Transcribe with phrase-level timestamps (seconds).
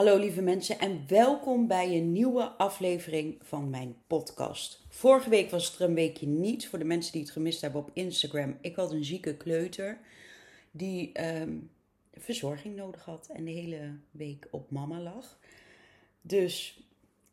[0.00, 4.84] Hallo lieve mensen en welkom bij een nieuwe aflevering van mijn podcast.
[4.88, 7.80] Vorige week was het er een weekje niet voor de mensen die het gemist hebben
[7.80, 8.58] op Instagram.
[8.60, 9.98] Ik had een zieke kleuter
[10.70, 11.56] die ehm,
[12.14, 15.38] verzorging nodig had en de hele week op mama lag.
[16.22, 16.82] Dus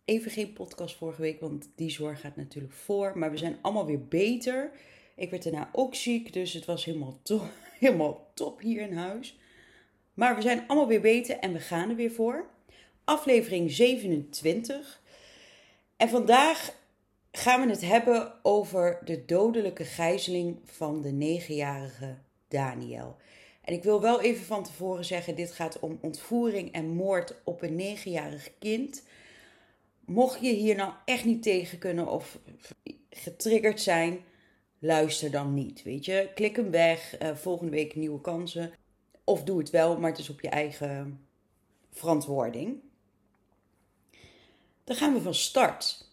[0.06, 3.18] even geen podcast vorige week, want die zorg gaat natuurlijk voor.
[3.18, 4.72] Maar we zijn allemaal weer beter.
[5.16, 7.20] Ik werd daarna ook ziek, dus het was helemaal,
[7.80, 9.38] helemaal top hier in huis.
[10.14, 12.56] Maar we zijn allemaal weer beter en we gaan er weer voor.
[13.08, 15.02] Aflevering 27.
[15.98, 16.74] En vandaag
[17.32, 23.16] gaan we het hebben over de dodelijke gijzeling van de negenjarige Daniel.
[23.62, 27.62] En ik wil wel even van tevoren zeggen: dit gaat om ontvoering en moord op
[27.62, 29.04] een negenjarig kind.
[30.06, 32.40] Mocht je hier nou echt niet tegen kunnen of
[33.10, 34.20] getriggerd zijn,
[34.80, 35.84] luister dan niet.
[35.84, 37.22] Weet je, klik hem weg.
[37.22, 38.72] Uh, volgende week nieuwe kansen.
[39.24, 41.28] Of doe het wel, maar het is op je eigen
[41.92, 42.86] verantwoording.
[44.88, 46.06] Dan gaan we van start.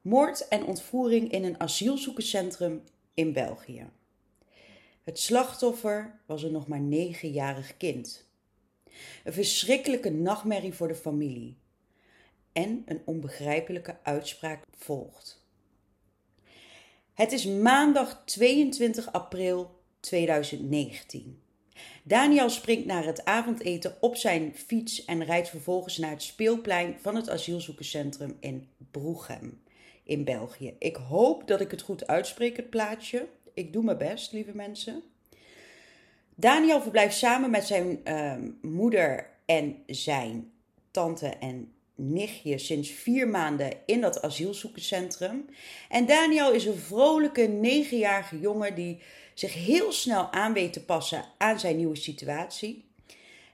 [0.00, 2.82] Moord en ontvoering in een asielzoekerscentrum
[3.14, 3.90] in België.
[5.02, 8.28] Het slachtoffer was een nog maar negenjarig kind.
[9.24, 11.56] Een verschrikkelijke nachtmerrie voor de familie.
[12.52, 15.44] En een onbegrijpelijke uitspraak volgt.
[17.14, 21.42] Het is maandag 22 april 2019.
[22.02, 27.14] Daniel springt naar het avondeten op zijn fiets en rijdt vervolgens naar het speelplein van
[27.16, 29.62] het asielzoekerscentrum in Broegem
[30.02, 30.74] in België.
[30.78, 33.26] Ik hoop dat ik het goed uitspreek, het plaatsje.
[33.54, 35.02] Ik doe mijn best, lieve mensen.
[36.34, 40.52] Daniel verblijft samen met zijn uh, moeder en zijn
[40.90, 41.72] tante en
[42.08, 45.48] nichtje sinds vier maanden in dat asielzoekerscentrum.
[45.88, 49.02] En Daniel is een vrolijke negenjarige jongen die
[49.34, 52.84] zich heel snel aan weet te passen aan zijn nieuwe situatie.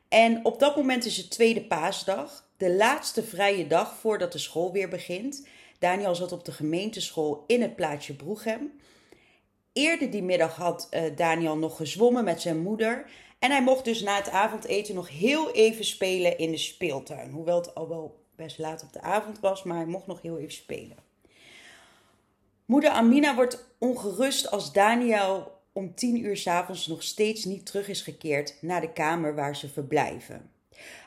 [0.09, 4.73] En op dat moment is het tweede paasdag, de laatste vrije dag voordat de school
[4.73, 5.47] weer begint.
[5.79, 8.73] Daniel zat op de gemeenteschool in het plaatsje Broegem.
[9.73, 13.11] Eerder die middag had uh, Daniel nog gezwommen met zijn moeder.
[13.39, 17.31] En hij mocht dus na het avondeten nog heel even spelen in de speeltuin.
[17.31, 20.39] Hoewel het al wel best laat op de avond was, maar hij mocht nog heel
[20.39, 20.97] even spelen.
[22.65, 28.01] Moeder Amina wordt ongerust als Daniel om tien uur s'avonds nog steeds niet terug is
[28.01, 30.51] gekeerd naar de kamer waar ze verblijven.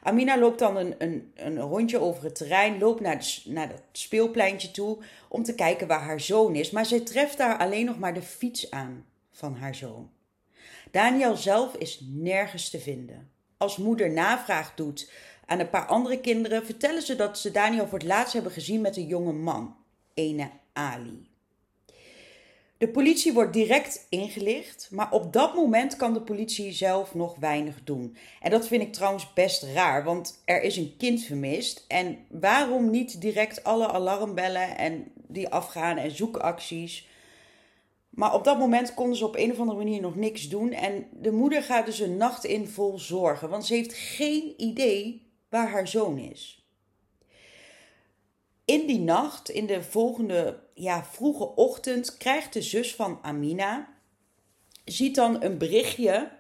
[0.04, 3.82] Amina loopt dan een, een, een rondje over het terrein, loopt naar, de, naar het
[3.92, 4.98] speelpleintje toe
[5.28, 8.22] om te kijken waar haar zoon is, maar zij treft daar alleen nog maar de
[8.22, 10.10] fiets aan van haar zoon.
[10.92, 13.30] Daniel zelf is nergens te vinden.
[13.58, 15.12] Als moeder navraag doet
[15.50, 18.82] aan een paar andere kinderen, vertellen ze dat ze Daniel voor het laatst hebben gezien
[18.82, 19.76] met een jonge man,
[20.14, 21.28] ene Ali.
[22.78, 27.84] De politie wordt direct ingelicht, maar op dat moment kan de politie zelf nog weinig
[27.84, 28.18] doen.
[28.42, 31.86] En dat vind ik trouwens best raar, want er is een kind vermist.
[31.88, 37.08] En waarom niet direct alle alarmbellen en die afgaan en zoekacties?
[38.10, 40.72] Maar op dat moment konden ze op een of andere manier nog niks doen.
[40.72, 45.29] En de moeder gaat dus een nacht in vol zorgen, want ze heeft geen idee
[45.50, 46.60] waar haar zoon is
[48.70, 53.88] in die nacht, in de volgende ja, vroege ochtend, krijgt de zus van Amina,
[54.86, 56.32] ziet dan een berichtje,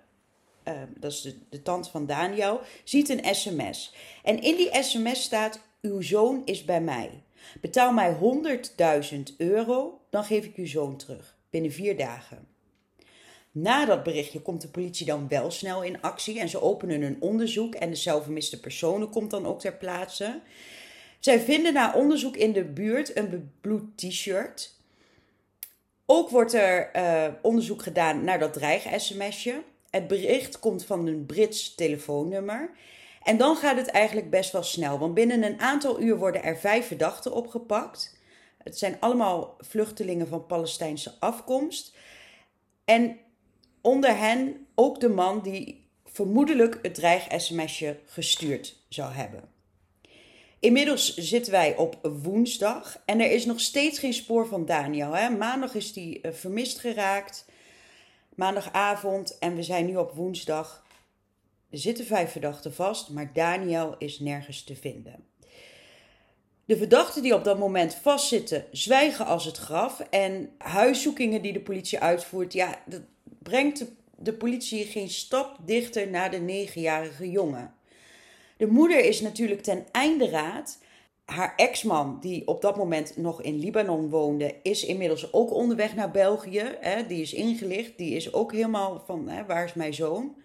[0.67, 3.93] uh, dat is de, de tante van Daniel, ziet een sms.
[4.23, 7.23] En in die sms staat, uw zoon is bij mij.
[7.61, 8.17] Betaal mij
[9.11, 12.47] 100.000 euro, dan geef ik uw zoon terug, binnen vier dagen.
[13.61, 17.17] Na dat berichtje komt de politie dan wel snel in actie en ze openen een
[17.19, 20.41] onderzoek en de zelfvermiste personen komt dan ook ter plaatse.
[21.19, 24.77] Zij vinden na onderzoek in de buurt een bebloed t-shirt.
[26.05, 29.63] Ook wordt er uh, onderzoek gedaan naar dat dreig-sms'je.
[29.89, 32.69] Het bericht komt van een Brits telefoonnummer.
[33.23, 36.57] En dan gaat het eigenlijk best wel snel, want binnen een aantal uur worden er
[36.57, 38.17] vijf verdachten opgepakt.
[38.63, 41.95] Het zijn allemaal vluchtelingen van Palestijnse afkomst.
[42.85, 43.19] En
[43.81, 49.49] onder hen ook de man die vermoedelijk het dreig-sms'je gestuurd zou hebben.
[50.59, 55.11] Inmiddels zitten wij op woensdag en er is nog steeds geen spoor van Daniel.
[55.11, 55.29] Hè?
[55.29, 57.45] Maandag is hij uh, vermist geraakt,
[58.35, 60.85] maandagavond en we zijn nu op woensdag.
[61.69, 65.27] Er zitten vijf verdachten vast, maar Daniel is nergens te vinden.
[66.65, 69.99] De verdachten die op dat moment vastzitten, zwijgen als het graf.
[69.99, 73.01] En huiszoekingen die de politie uitvoert, ja, dat
[73.39, 77.73] brengt de, politie geen stap dichter naar de negenjarige jongen.
[78.57, 80.77] De moeder is natuurlijk ten einde raad.
[81.25, 86.11] Haar ex-man, die op dat moment nog in Libanon woonde, is inmiddels ook onderweg naar
[86.11, 86.75] België.
[86.79, 87.05] Hè?
[87.07, 90.35] Die is ingelicht, die is ook helemaal van hè, waar is mijn zoon?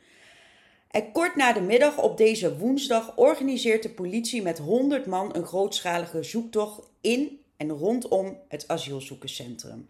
[0.94, 5.46] En kort na de middag op deze woensdag organiseert de politie met 100 man een
[5.46, 9.88] grootschalige zoektocht in en rondom het asielzoekerscentrum.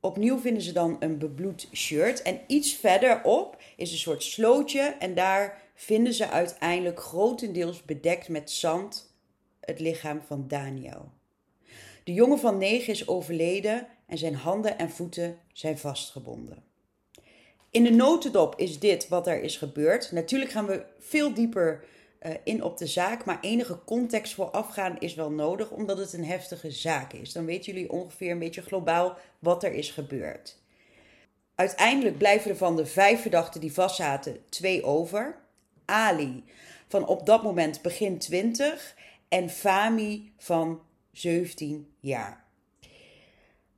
[0.00, 5.14] Opnieuw vinden ze dan een bebloed shirt en iets verderop is een soort slootje en
[5.14, 9.14] daar vinden ze uiteindelijk grotendeels bedekt met zand
[9.60, 11.10] het lichaam van Daniel.
[12.04, 16.62] De jongen van negen is overleden en zijn handen en voeten zijn vastgebonden.
[17.70, 20.12] In de notendop is dit wat er is gebeurd.
[20.12, 21.84] Natuurlijk gaan we veel dieper
[22.22, 26.24] uh, in op de zaak, maar enige context voorafgaan is wel nodig, omdat het een
[26.24, 27.32] heftige zaak is.
[27.32, 30.58] Dan weten jullie ongeveer een beetje globaal wat er is gebeurd.
[31.54, 35.36] Uiteindelijk blijven er van de vijf verdachten die vastzaten twee over.
[35.84, 36.44] Ali
[36.88, 38.94] van op dat moment begin 20
[39.28, 40.80] en Fami van
[41.12, 42.44] 17 jaar.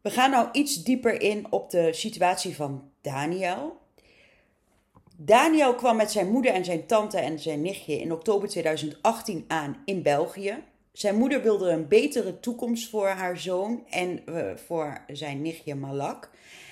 [0.00, 3.80] We gaan nou iets dieper in op de situatie van Daniel.
[5.22, 9.82] Daniel kwam met zijn moeder en zijn tante en zijn nichtje in oktober 2018 aan
[9.84, 10.62] in België.
[10.92, 16.30] Zijn moeder wilde een betere toekomst voor haar zoon en uh, voor zijn nichtje Malak.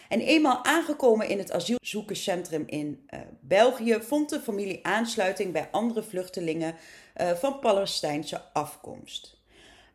[0.08, 6.02] En eenmaal aangekomen in het asielzoekerscentrum in uh, België vond de familie aansluiting bij andere
[6.02, 6.74] vluchtelingen
[7.20, 9.36] uh, van Palestijnse afkomst.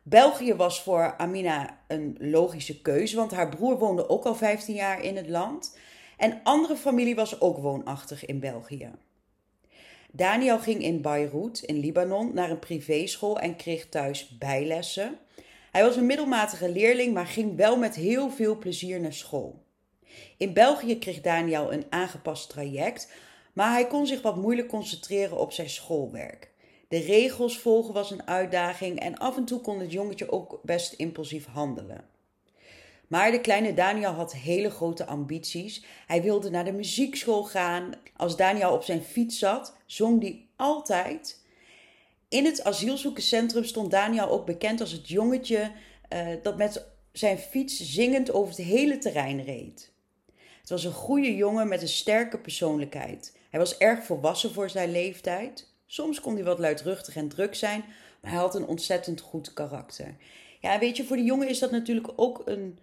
[0.02, 5.02] België was voor Amina een logische keuze, want haar broer woonde ook al 15 jaar
[5.02, 5.76] in het land.
[6.24, 8.90] En andere familie was ook woonachtig in België.
[10.12, 15.18] Daniel ging in Beirut, in Libanon, naar een privéschool en kreeg thuis bijlessen.
[15.70, 19.64] Hij was een middelmatige leerling, maar ging wel met heel veel plezier naar school.
[20.36, 23.12] In België kreeg Daniel een aangepast traject,
[23.52, 26.50] maar hij kon zich wat moeilijk concentreren op zijn schoolwerk.
[26.88, 30.92] De regels volgen was een uitdaging en af en toe kon het jongetje ook best
[30.92, 32.13] impulsief handelen.
[33.08, 35.84] Maar de kleine Daniel had hele grote ambities.
[36.06, 37.92] Hij wilde naar de muziekschool gaan.
[38.16, 41.42] Als Daniel op zijn fiets zat, zong hij altijd.
[42.28, 45.70] In het asielzoekerscentrum stond Daniel ook bekend als het jongetje
[46.12, 49.92] uh, dat met zijn fiets zingend over het hele terrein reed.
[50.60, 53.36] Het was een goede jongen met een sterke persoonlijkheid.
[53.50, 55.72] Hij was erg volwassen voor zijn leeftijd.
[55.86, 57.84] Soms kon hij wat luidruchtig en druk zijn,
[58.20, 60.14] maar hij had een ontzettend goed karakter.
[60.60, 62.78] Ja, weet je, voor de jongen is dat natuurlijk ook een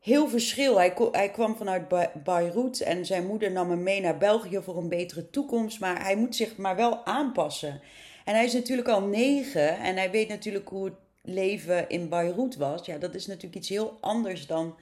[0.00, 0.76] heel verschil.
[0.76, 1.88] Hij, hij kwam vanuit
[2.24, 6.16] Beirut en zijn moeder nam hem mee naar België voor een betere toekomst, maar hij
[6.16, 7.80] moet zich maar wel aanpassen.
[8.24, 12.56] En hij is natuurlijk al negen en hij weet natuurlijk hoe het leven in Beirut
[12.56, 12.86] was.
[12.86, 14.76] Ja, dat is natuurlijk iets heel anders dan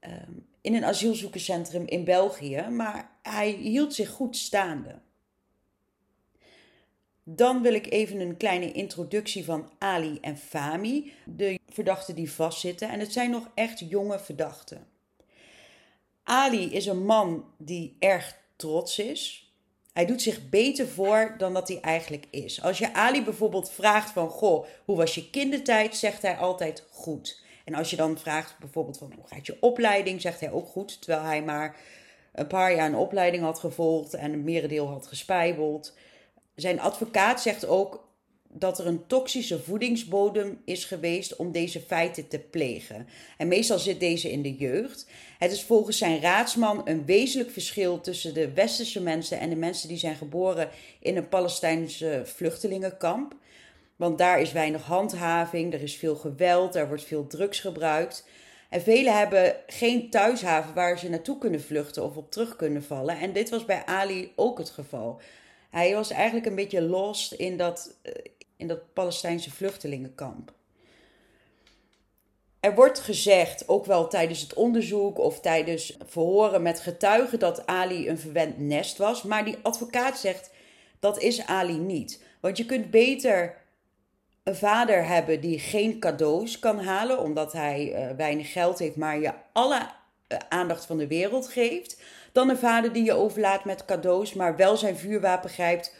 [0.00, 4.94] ehm, in een asielzoekerscentrum in België, maar hij hield zich goed staande.
[7.32, 12.88] Dan wil ik even een kleine introductie van Ali en Fami, de verdachten die vastzitten.
[12.88, 14.86] En het zijn nog echt jonge verdachten.
[16.22, 19.52] Ali is een man die erg trots is.
[19.92, 22.62] Hij doet zich beter voor dan dat hij eigenlijk is.
[22.62, 27.42] Als je Ali bijvoorbeeld vraagt van, goh, hoe was je kindertijd, zegt hij altijd goed.
[27.64, 31.00] En als je dan vraagt bijvoorbeeld van, hoe gaat je opleiding, zegt hij ook goed.
[31.02, 31.76] Terwijl hij maar
[32.32, 35.94] een paar jaar een opleiding had gevolgd en een merendeel had gespijbeld.
[36.54, 38.08] Zijn advocaat zegt ook
[38.52, 43.06] dat er een toxische voedingsbodem is geweest om deze feiten te plegen.
[43.38, 45.06] En meestal zit deze in de jeugd.
[45.38, 49.88] Het is volgens zijn raadsman een wezenlijk verschil tussen de westerse mensen en de mensen
[49.88, 50.68] die zijn geboren
[51.00, 53.34] in een Palestijnse vluchtelingenkamp.
[53.96, 58.26] Want daar is weinig handhaving, er is veel geweld, er wordt veel drugs gebruikt.
[58.68, 63.18] En velen hebben geen thuishaven waar ze naartoe kunnen vluchten of op terug kunnen vallen.
[63.18, 65.20] En dit was bij Ali ook het geval.
[65.70, 68.12] Hij was eigenlijk een beetje lost in dat, eh,
[68.56, 70.52] in dat Palestijnse vluchtelingenkamp.
[72.60, 78.08] Er wordt gezegd, ook wel tijdens het onderzoek of tijdens verhoren met getuigen, dat Ali
[78.08, 79.22] een verwend nest was.
[79.22, 80.50] Maar die advocaat zegt
[80.98, 82.22] dat is Ali niet.
[82.40, 83.56] Want je kunt beter
[84.42, 89.20] een vader hebben die geen cadeaus kan halen, omdat hij uh, weinig geld heeft, maar
[89.20, 89.80] je alle
[90.28, 94.56] uh, aandacht van de wereld geeft dan een vader die je overlaat met cadeaus, maar
[94.56, 95.94] wel zijn vuurwapen grijpt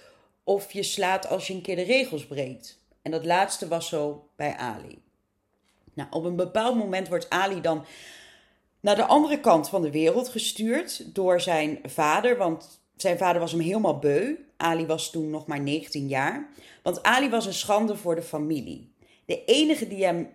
[0.44, 2.78] of je slaat als je een keer de regels breekt.
[3.02, 5.02] En dat laatste was zo bij Ali.
[5.94, 7.84] Nou, op een bepaald moment wordt Ali dan
[8.80, 13.52] naar de andere kant van de wereld gestuurd door zijn vader, want zijn vader was
[13.52, 14.34] hem helemaal beu.
[14.56, 16.48] Ali was toen nog maar 19 jaar.
[16.82, 18.92] Want Ali was een schande voor de familie.
[19.24, 20.28] De enige die hem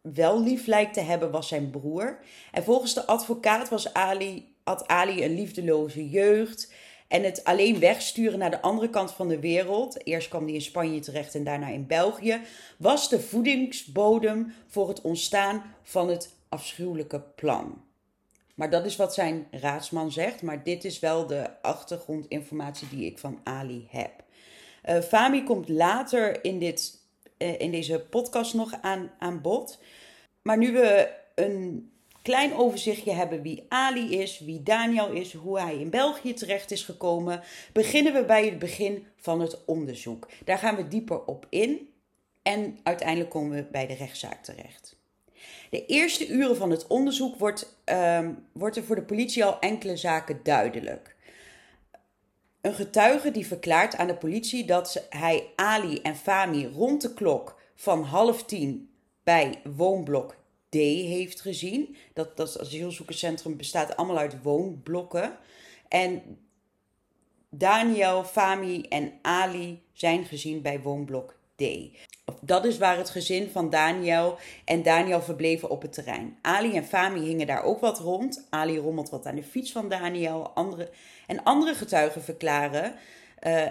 [0.00, 2.18] wel lief lijkt te hebben was zijn broer.
[2.52, 6.72] En volgens de advocaat was Ali had Ali een liefdeloze jeugd.
[7.08, 10.60] En het alleen wegsturen naar de andere kant van de wereld, eerst kwam hij in
[10.60, 12.40] Spanje terecht en daarna in België,
[12.76, 17.82] was de voedingsbodem voor het ontstaan van het afschuwelijke plan.
[18.60, 20.42] Maar dat is wat zijn raadsman zegt.
[20.42, 24.24] Maar dit is wel de achtergrondinformatie die ik van Ali heb.
[24.88, 26.98] Uh, Fami komt later in, dit,
[27.38, 29.80] uh, in deze podcast nog aan, aan bod.
[30.42, 31.90] Maar nu we een
[32.30, 36.82] klein overzichtje hebben wie Ali is, wie Daniel is, hoe hij in België terecht is
[36.82, 40.28] gekomen, beginnen we bij het begin van het onderzoek.
[40.44, 41.88] Daar gaan we dieper op in
[42.42, 44.96] en uiteindelijk komen we bij de rechtszaak terecht.
[45.70, 49.96] De eerste uren van het onderzoek wordt, um, wordt er voor de politie al enkele
[49.96, 51.16] zaken duidelijk.
[52.60, 57.60] Een getuige die verklaart aan de politie dat hij Ali en Fami rond de klok
[57.74, 58.90] van half tien
[59.22, 60.39] bij woonblok
[60.70, 61.96] D heeft gezien.
[62.12, 65.36] Dat, dat asielzoekerscentrum bestaat allemaal uit woonblokken.
[65.88, 66.22] En
[67.48, 71.62] Daniel, Fami en Ali zijn gezien bij woonblok D.
[72.40, 76.38] Dat is waar het gezin van Daniel en Daniel verbleven op het terrein.
[76.42, 78.46] Ali en Fami hingen daar ook wat rond.
[78.50, 80.48] Ali rommelt wat aan de fiets van Daniel.
[80.48, 80.90] Andere,
[81.26, 82.94] en andere getuigen verklaren.
[83.42, 83.66] Uh,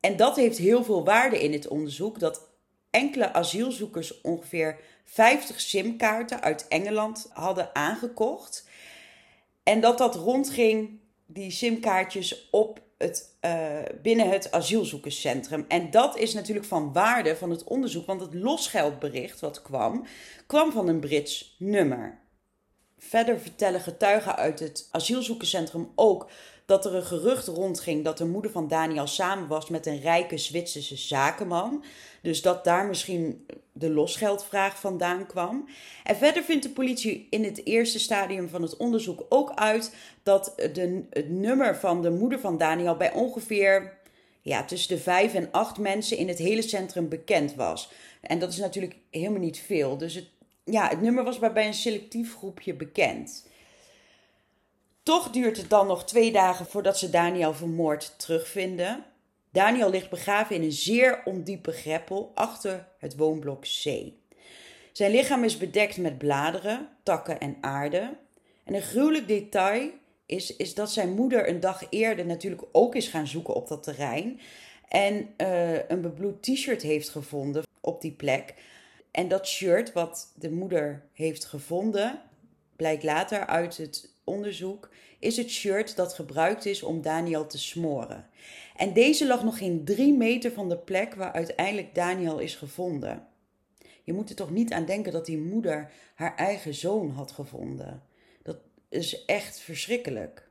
[0.00, 2.18] en dat heeft heel veel waarde in het onderzoek.
[2.18, 2.48] Dat
[2.90, 8.68] enkele asielzoekers ongeveer 50 simkaarten uit Engeland hadden aangekocht.
[9.62, 15.64] En dat dat rondging, die simkaartjes, op het, uh, binnen het asielzoekerscentrum.
[15.68, 20.06] En dat is natuurlijk van waarde van het onderzoek, want het losgeldbericht wat kwam,
[20.46, 22.20] kwam van een Brits nummer.
[22.98, 26.30] Verder vertellen getuigen uit het asielzoekerscentrum ook
[26.70, 30.38] dat er een gerucht rondging dat de moeder van Daniel samen was met een rijke
[30.38, 31.84] Zwitserse zakenman.
[32.22, 35.68] Dus dat daar misschien de losgeldvraag vandaan kwam.
[36.04, 40.52] En verder vindt de politie in het eerste stadium van het onderzoek ook uit dat
[40.72, 43.98] de, het nummer van de moeder van Daniel bij ongeveer
[44.40, 47.92] ja, tussen de vijf en acht mensen in het hele centrum bekend was.
[48.20, 49.98] En dat is natuurlijk helemaal niet veel.
[49.98, 50.30] Dus
[50.64, 53.48] ja, het nummer was bij een selectief groepje bekend.
[55.10, 59.04] Toch duurt het dan nog twee dagen voordat ze Daniel vermoord terugvinden.
[59.52, 63.84] Daniel ligt begraven in een zeer ondiepe greppel achter het woonblok C.
[64.92, 68.16] Zijn lichaam is bedekt met bladeren, takken en aarde.
[68.64, 69.90] En een gruwelijk detail
[70.26, 73.82] is, is dat zijn moeder een dag eerder natuurlijk ook is gaan zoeken op dat
[73.82, 74.40] terrein.
[74.88, 78.54] En uh, een bebloed t-shirt heeft gevonden op die plek.
[79.10, 82.20] En dat shirt wat de moeder heeft gevonden,
[82.76, 84.89] blijkt later uit het onderzoek,
[85.20, 88.28] is het shirt dat gebruikt is om Daniel te smoren.
[88.76, 93.26] En deze lag nog geen drie meter van de plek waar uiteindelijk Daniel is gevonden.
[94.04, 98.02] Je moet er toch niet aan denken dat die moeder haar eigen zoon had gevonden.
[98.42, 98.56] Dat
[98.88, 100.48] is echt verschrikkelijk.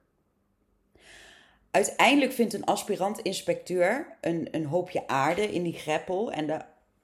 [1.72, 6.32] Uiteindelijk vindt een aspirant-inspecteur een, een hoopje aarde in die greppel.
[6.32, 6.62] En de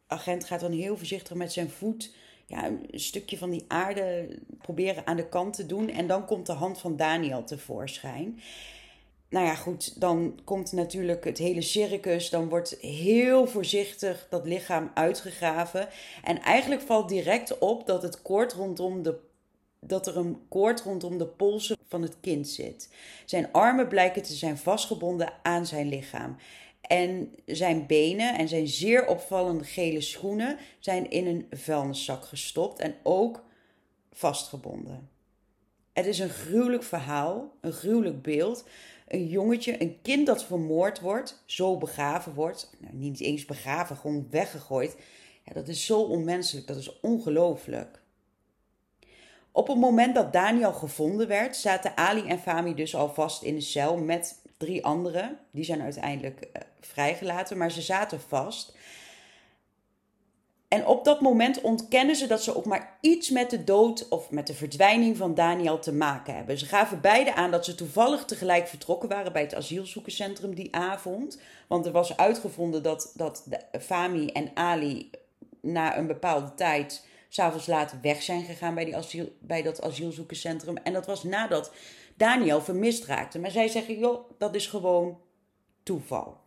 [0.08, 2.14] agent gaat dan heel voorzichtig met zijn voet
[2.48, 4.28] een stukje van die aarde
[4.62, 5.90] proberen aan de kant te doen.
[5.90, 8.40] En dan komt de hand van Daniel tevoorschijn.
[9.30, 12.30] Nou ja, goed, dan komt natuurlijk het hele circus.
[12.30, 15.88] Dan wordt heel voorzichtig dat lichaam uitgegraven.
[16.24, 19.18] En eigenlijk valt direct op dat het koord rondom de
[19.88, 22.90] dat er een koord rondom de polsen van het kind zit.
[23.26, 26.38] Zijn armen blijken te zijn vastgebonden aan zijn lichaam.
[26.88, 32.96] En zijn benen en zijn zeer opvallende gele schoenen zijn in een vuilniszak gestopt en
[33.04, 33.44] ook
[34.12, 35.10] vastgebonden.
[35.94, 38.66] Het is een gruwelijk verhaal, een gruwelijk beeld.
[39.08, 42.76] Een jongetje, een kind dat vermoord wordt, zo begraven wordt.
[42.80, 44.96] Nou, niet eens begraven, gewoon weggegooid.
[45.54, 48.02] Dat is zo onmenselijk, dat is ongelooflijk.
[49.52, 53.56] Op het moment dat Daniel gevonden werd, zaten Ali en Fami dus al vast in
[53.56, 55.40] de cel met drie anderen.
[55.52, 58.74] Die zijn uiteindelijk uh, vrijgelaten, maar ze zaten vast.
[60.68, 64.32] En op dat moment ontkennen ze dat ze ook maar iets met de dood of
[64.32, 66.58] met de verdwijning van Daniel te maken hebben.
[66.58, 71.42] Ze gaven beide aan dat ze toevallig tegelijk vertrokken waren bij het asielzoekerscentrum die avond.
[71.68, 73.48] Want er was uitgevonden dat, dat
[73.82, 75.10] Fami en Ali
[75.62, 80.78] na een bepaalde tijd s'avonds laat weg zijn gegaan bij, die asiel, bij dat asielzoekerscentrum.
[80.78, 81.72] En dat was nadat
[82.16, 83.40] Daniel vermist raakte.
[83.40, 85.20] Maar zij zeggen, joh, dat is gewoon
[85.84, 86.44] toeval.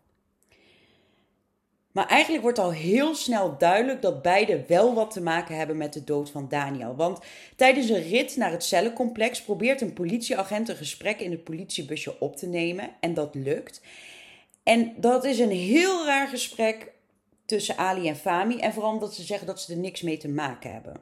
[1.98, 5.92] Maar eigenlijk wordt al heel snel duidelijk dat beide wel wat te maken hebben met
[5.92, 6.96] de dood van Daniel.
[6.96, 7.18] Want
[7.56, 12.36] tijdens een rit naar het cellencomplex probeert een politieagent een gesprek in het politiebusje op
[12.36, 12.90] te nemen.
[13.00, 13.80] En dat lukt.
[14.62, 16.92] En dat is een heel raar gesprek
[17.44, 18.58] tussen Ali en Fami.
[18.58, 20.96] En vooral omdat ze zeggen dat ze er niks mee te maken hebben.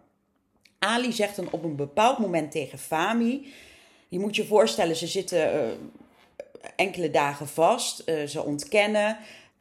[0.79, 3.53] Ali zegt dan op een bepaald moment tegen Fami
[4.09, 5.71] je moet je voorstellen, ze zitten uh,
[6.77, 9.19] enkele dagen vast, uh, ze ontkennen.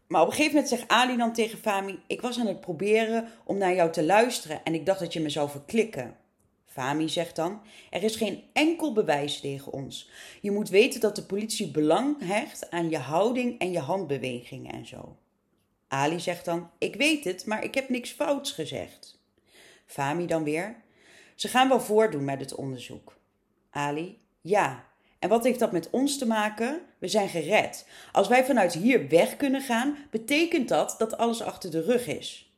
[0.08, 3.28] Maar op een gegeven moment zegt Ali dan tegen Fami: Ik was aan het proberen
[3.44, 6.18] om naar jou te luisteren en ik dacht dat je me zou verklikken.
[6.66, 10.10] Fami zegt dan: Er is geen enkel bewijs tegen ons.
[10.42, 14.86] Je moet weten dat de politie belang hecht aan je houding en je handbewegingen en
[14.86, 15.18] zo.
[15.88, 19.20] Ali zegt dan: Ik weet het, maar ik heb niks fouts gezegd.
[19.86, 20.76] Fami dan weer:
[21.36, 23.18] Ze gaan wel voordoen met het onderzoek.
[23.70, 24.94] Ali: Ja.
[25.20, 26.82] En wat heeft dat met ons te maken?
[26.98, 27.88] We zijn gered.
[28.12, 32.54] Als wij vanuit hier weg kunnen gaan, betekent dat dat alles achter de rug is.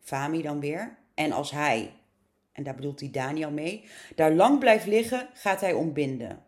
[0.00, 1.94] Fami dan weer: En als hij,
[2.52, 6.42] en daar bedoelt hij Daniel mee, daar lang blijft liggen, gaat hij ontbinden.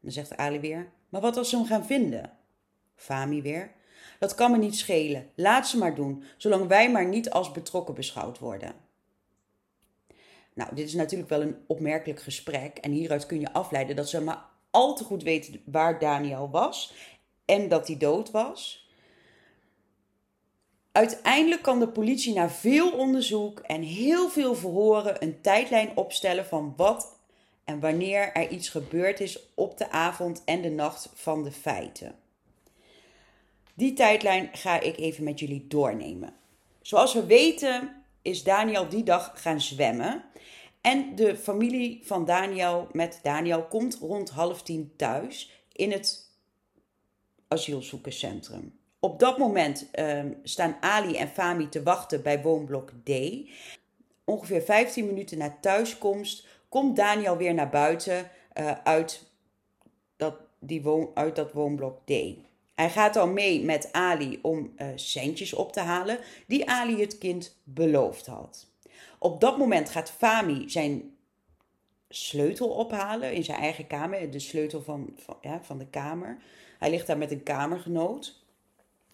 [0.00, 2.32] Dan zegt Ali weer: Maar wat als ze hem gaan vinden?
[2.94, 3.70] Fami weer:
[4.18, 5.30] Dat kan me niet schelen.
[5.34, 8.72] Laat ze maar doen, zolang wij maar niet als betrokken beschouwd worden.
[10.54, 12.78] Nou, dit is natuurlijk wel een opmerkelijk gesprek.
[12.78, 16.92] En hieruit kun je afleiden dat ze maar al te goed weten waar Daniel was
[17.44, 18.88] en dat hij dood was.
[20.92, 26.74] Uiteindelijk kan de politie na veel onderzoek en heel veel verhoren een tijdlijn opstellen van
[26.76, 27.18] wat
[27.64, 32.14] en wanneer er iets gebeurd is op de avond en de nacht van de feiten.
[33.74, 36.34] Die tijdlijn ga ik even met jullie doornemen.
[36.82, 40.24] Zoals we weten is Daniel die dag gaan zwemmen.
[40.80, 46.30] En de familie van Daniel met Daniel komt rond half tien thuis in het
[47.48, 48.78] asielzoekerscentrum.
[49.00, 53.10] Op dat moment ehm, staan Ali en Fami te wachten bij woonblok D.
[54.24, 58.30] Ongeveer 15 minuten na thuiskomst komt Daniel weer naar buiten
[58.60, 59.22] uh, uit,
[60.16, 62.12] dat, die woon, uit dat woonblok D.
[62.74, 67.18] Hij gaat dan mee met Ali om uh, centjes op te halen die Ali het
[67.18, 68.67] kind beloofd had.
[69.18, 71.16] Op dat moment gaat Fami zijn
[72.08, 76.38] sleutel ophalen in zijn eigen kamer, de sleutel van, van, ja, van de kamer.
[76.78, 78.46] Hij ligt daar met een kamergenoot.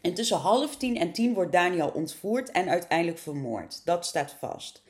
[0.00, 3.84] En tussen half tien en tien wordt Daniel ontvoerd en uiteindelijk vermoord.
[3.84, 4.82] Dat staat vast.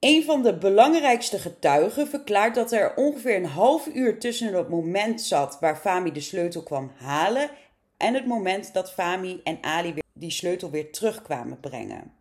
[0.00, 5.20] Een van de belangrijkste getuigen verklaart dat er ongeveer een half uur tussen het moment
[5.20, 7.50] zat waar Fami de sleutel kwam halen
[7.96, 12.17] en het moment dat Fami en Ali die sleutel weer terugkwamen brengen.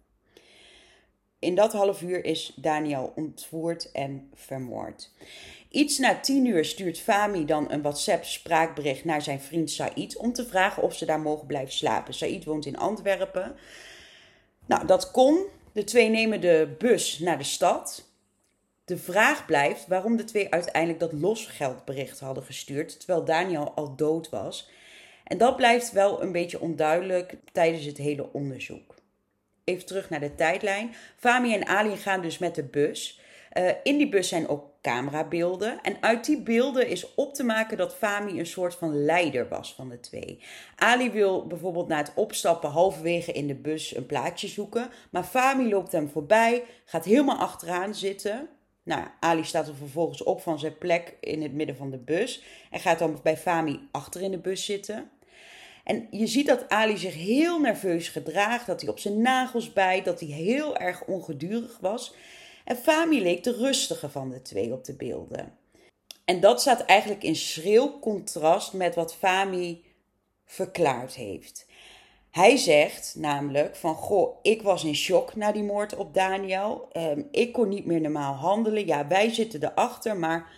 [1.39, 5.11] In dat half uur is Daniel ontvoerd en vermoord.
[5.69, 10.45] Iets na tien uur stuurt Fami dan een WhatsApp-spraakbericht naar zijn vriend Said om te
[10.45, 12.13] vragen of ze daar mogen blijven slapen.
[12.13, 13.55] Said woont in Antwerpen.
[14.65, 15.45] Nou, dat kon.
[15.71, 18.05] De twee nemen de bus naar de stad.
[18.85, 24.29] De vraag blijft waarom de twee uiteindelijk dat losgeldbericht hadden gestuurd, terwijl Daniel al dood
[24.29, 24.69] was.
[25.23, 28.96] En dat blijft wel een beetje onduidelijk tijdens het hele onderzoek.
[29.67, 30.95] Even terug naar de tijdlijn.
[31.15, 33.19] Fami en Ali gaan dus met de bus.
[33.53, 35.81] Uh, in die bus zijn ook camerabeelden.
[35.81, 39.73] En uit die beelden is op te maken dat Fami een soort van leider was
[39.73, 40.43] van de twee.
[40.75, 44.89] Ali wil bijvoorbeeld na het opstappen halverwege in de bus een plaatje zoeken.
[45.11, 48.49] Maar Fami loopt hem voorbij, gaat helemaal achteraan zitten.
[48.83, 52.43] Nou, Ali staat er vervolgens op van zijn plek in het midden van de bus.
[52.71, 55.09] En gaat dan bij Fami achter in de bus zitten.
[55.87, 60.05] En je ziet dat Ali zich heel nerveus gedraagt, dat hij op zijn nagels bijt,
[60.05, 62.13] dat hij heel erg ongedurig was.
[62.63, 65.53] En Fami leek de rustige van de twee op de beelden.
[66.25, 69.83] En dat staat eigenlijk in schril contrast met wat Fami
[70.45, 71.65] verklaard heeft.
[72.31, 76.89] Hij zegt namelijk van, goh, ik was in shock na die moord op Daniel.
[76.93, 78.85] Um, ik kon niet meer normaal handelen.
[78.85, 80.51] Ja, wij zitten erachter, maar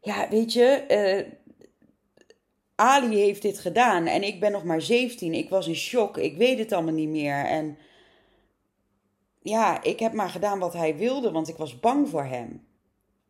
[0.00, 1.32] ja, weet je, uh,
[2.80, 5.34] Ali heeft dit gedaan en ik ben nog maar 17.
[5.34, 6.16] Ik was in shock.
[6.16, 7.44] Ik weet het allemaal niet meer.
[7.44, 7.78] En
[9.42, 12.66] ja, ik heb maar gedaan wat hij wilde, want ik was bang voor hem.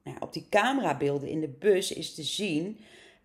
[0.03, 2.79] Nou, op die camerabeelden in de bus is te zien,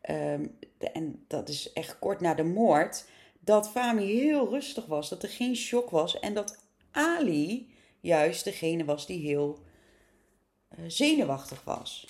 [0.09, 0.57] um,
[0.93, 3.05] en dat is echt kort na de moord,
[3.39, 6.57] dat Fami heel rustig was, dat er geen shock was en dat
[6.91, 9.59] Ali juist degene was die heel
[10.79, 12.07] uh, zenuwachtig was.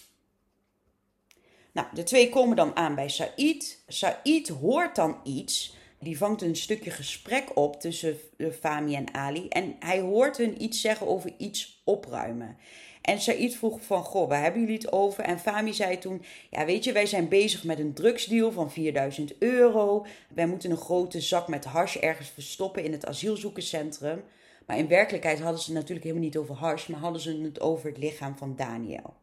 [1.73, 3.83] Nou, de twee komen dan aan bij Said.
[3.87, 5.75] Said hoort dan iets.
[5.99, 9.47] Die vangt een stukje gesprek op tussen eh, Fami en Ali.
[9.47, 12.57] En hij hoort hun iets zeggen over iets opruimen.
[13.01, 15.23] En Said vroeg van, goh, waar hebben jullie het over?
[15.23, 19.37] En Fami zei toen, ja weet je, wij zijn bezig met een drugsdeal van 4000
[19.39, 20.05] euro.
[20.33, 24.23] Wij moeten een grote zak met hash ergens verstoppen in het asielzoekerscentrum.
[24.65, 27.61] Maar in werkelijkheid hadden ze het natuurlijk helemaal niet over hash, maar hadden ze het
[27.61, 29.13] over het lichaam van Daniel.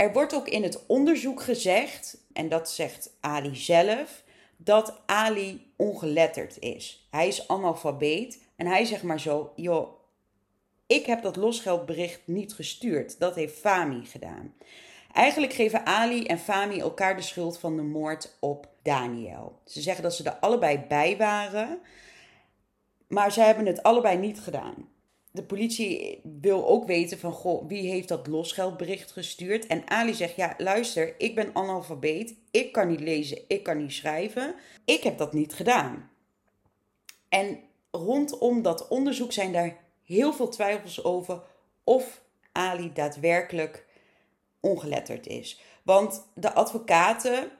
[0.00, 4.22] Er wordt ook in het onderzoek gezegd, en dat zegt Ali zelf,
[4.56, 7.06] dat Ali ongeletterd is.
[7.10, 9.88] Hij is analfabeet en hij zegt maar zo: joh,
[10.86, 13.18] ik heb dat losgeldbericht niet gestuurd.
[13.18, 14.54] Dat heeft Fami gedaan.
[15.12, 19.60] Eigenlijk geven Ali en Fami elkaar de schuld van de moord op Daniel.
[19.64, 21.78] Ze zeggen dat ze er allebei bij waren,
[23.08, 24.88] maar ze hebben het allebei niet gedaan.
[25.30, 29.66] De politie wil ook weten van, goh, wie heeft dat losgeldbericht gestuurd?
[29.66, 32.34] En Ali zegt, ja, luister, ik ben analfabeet.
[32.50, 34.54] Ik kan niet lezen, ik kan niet schrijven.
[34.84, 36.10] Ik heb dat niet gedaan.
[37.28, 41.42] En rondom dat onderzoek zijn daar heel veel twijfels over
[41.84, 43.86] of Ali daadwerkelijk
[44.60, 45.60] ongeletterd is.
[45.82, 47.50] Want de advocaten,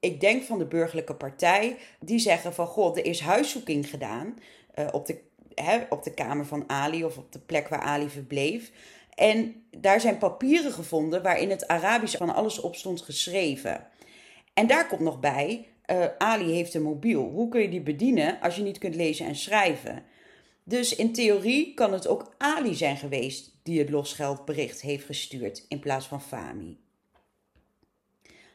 [0.00, 4.38] ik denk van de burgerlijke partij, die zeggen van god, er is huiszoeking gedaan
[4.74, 5.20] uh, op, de,
[5.54, 8.70] hè, op de kamer van Ali of op de plek waar Ali verbleef.
[9.14, 13.86] En daar zijn papieren gevonden waarin het Arabisch van alles op stond geschreven.
[14.54, 17.22] En daar komt nog bij, uh, Ali heeft een mobiel.
[17.22, 20.04] Hoe kun je die bedienen als je niet kunt lezen en schrijven?
[20.64, 25.80] Dus in theorie kan het ook Ali zijn geweest die het losgeldbericht heeft gestuurd in
[25.80, 26.78] plaats van Fami.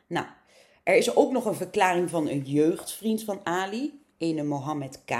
[0.07, 0.25] Nou,
[0.83, 5.11] er is ook nog een verklaring van een jeugdvriend van Ali, ene Mohammed K.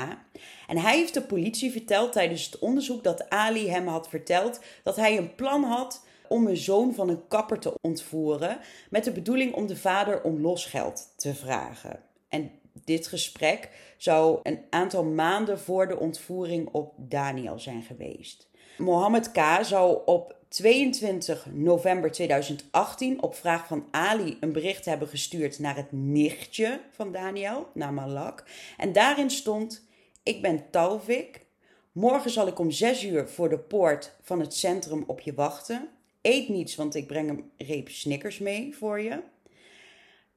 [0.68, 4.96] En hij heeft de politie verteld tijdens het onderzoek dat Ali hem had verteld dat
[4.96, 9.54] hij een plan had om een zoon van een kapper te ontvoeren met de bedoeling
[9.54, 12.00] om de vader om losgeld te vragen.
[12.30, 12.52] En
[12.84, 18.48] dit gesprek zou een aantal maanden voor de ontvoering op Daniel zijn geweest.
[18.78, 19.40] Mohammed K.
[19.62, 25.92] zou op 22 november 2018 op vraag van Ali een bericht hebben gestuurd naar het
[25.92, 28.44] nichtje van Daniel, naar Malak.
[28.78, 29.88] En daarin stond:
[30.24, 31.46] Ik ben Taufik.
[31.92, 35.90] Morgen zal ik om 6 uur voor de poort van het centrum op je wachten.
[36.22, 39.22] Eet niets, want ik breng een reep snickers mee voor je.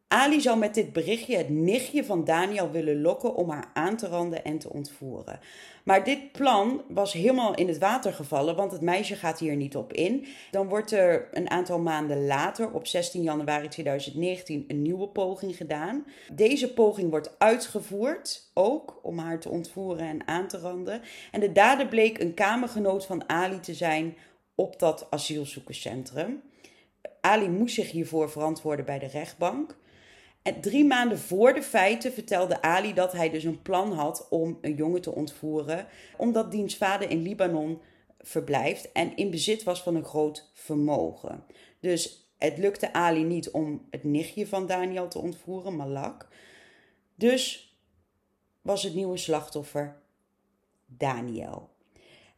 [0.09, 4.07] Ali zou met dit berichtje het nichtje van Daniel willen lokken om haar aan te
[4.07, 5.41] randen en te ontvoeren.
[5.85, 9.77] Maar dit plan was helemaal in het water gevallen, want het meisje gaat hier niet
[9.77, 10.27] op in.
[10.51, 16.07] Dan wordt er een aantal maanden later, op 16 januari 2019, een nieuwe poging gedaan.
[16.33, 21.01] Deze poging wordt uitgevoerd, ook om haar te ontvoeren en aan te randen.
[21.33, 24.17] En de dader bleek een kamergenoot van Ali te zijn
[24.55, 26.43] op dat asielzoekerscentrum.
[27.21, 29.77] Ali moest zich hiervoor verantwoorden bij de rechtbank.
[30.53, 34.75] Drie maanden voor de feiten vertelde Ali dat hij dus een plan had om een
[34.75, 37.81] jongen te ontvoeren, omdat diens vader in Libanon
[38.19, 41.45] verblijft en in bezit was van een groot vermogen.
[41.81, 46.29] Dus het lukte Ali niet om het nichtje van Daniel te ontvoeren, Malak.
[47.15, 47.77] Dus
[48.63, 49.97] was het nieuwe slachtoffer
[50.87, 51.71] Daniel.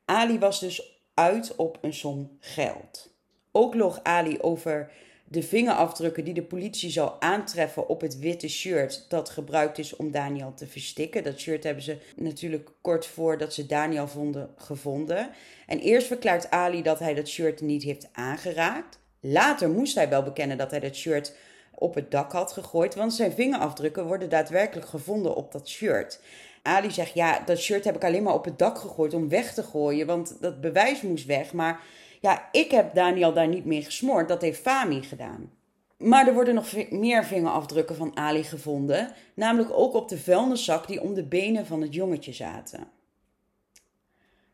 [0.05, 3.15] Ali was dus uit op een som geld.
[3.53, 4.93] Ook loog Ali over
[5.31, 10.11] de vingerafdrukken die de politie zou aantreffen op het witte shirt dat gebruikt is om
[10.11, 11.25] Daniel te verstikken.
[11.25, 15.31] Dat shirt hebben ze natuurlijk kort voordat ze Daniel vonden gevonden.
[15.67, 18.99] En eerst verklaart Ali dat hij dat shirt niet heeft aangeraakt.
[19.21, 21.35] Later moest hij wel bekennen dat hij dat shirt
[21.75, 26.21] op het dak had gegooid, want zijn vingerafdrukken worden daadwerkelijk gevonden op dat shirt.
[26.63, 29.55] Ali zegt: Ja, dat shirt heb ik alleen maar op het dak gegooid om weg
[29.55, 31.53] te gooien, want dat bewijs moest weg.
[31.53, 31.81] Maar
[32.21, 34.29] ja, ik heb Daniel daar niet mee gesmoord.
[34.29, 35.51] Dat heeft Fami gedaan.
[35.99, 39.13] Maar er worden nog meer vingerafdrukken van Ali gevonden.
[39.35, 42.89] Namelijk ook op de vuilniszak die om de benen van het jongetje zaten.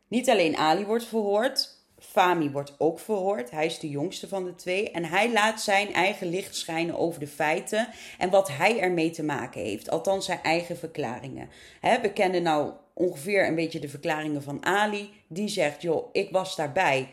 [0.08, 1.74] Niet alleen Ali wordt verhoord.
[1.98, 3.50] Fami wordt ook verhoord.
[3.50, 4.90] Hij is de jongste van de twee.
[4.90, 9.22] En hij laat zijn eigen licht schijnen over de feiten en wat hij ermee te
[9.22, 9.90] maken heeft.
[9.90, 11.48] Althans, zijn eigen verklaringen.
[11.80, 15.10] we kennen nou ongeveer een beetje de verklaringen van Ali.
[15.26, 17.08] Die zegt: joh, ik was daarbij.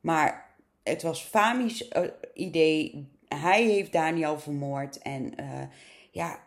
[0.00, 2.02] Maar het was Fami's uh,
[2.34, 3.08] idee.
[3.28, 4.98] Hij heeft Daniel vermoord.
[4.98, 5.62] En uh,
[6.10, 6.38] ja,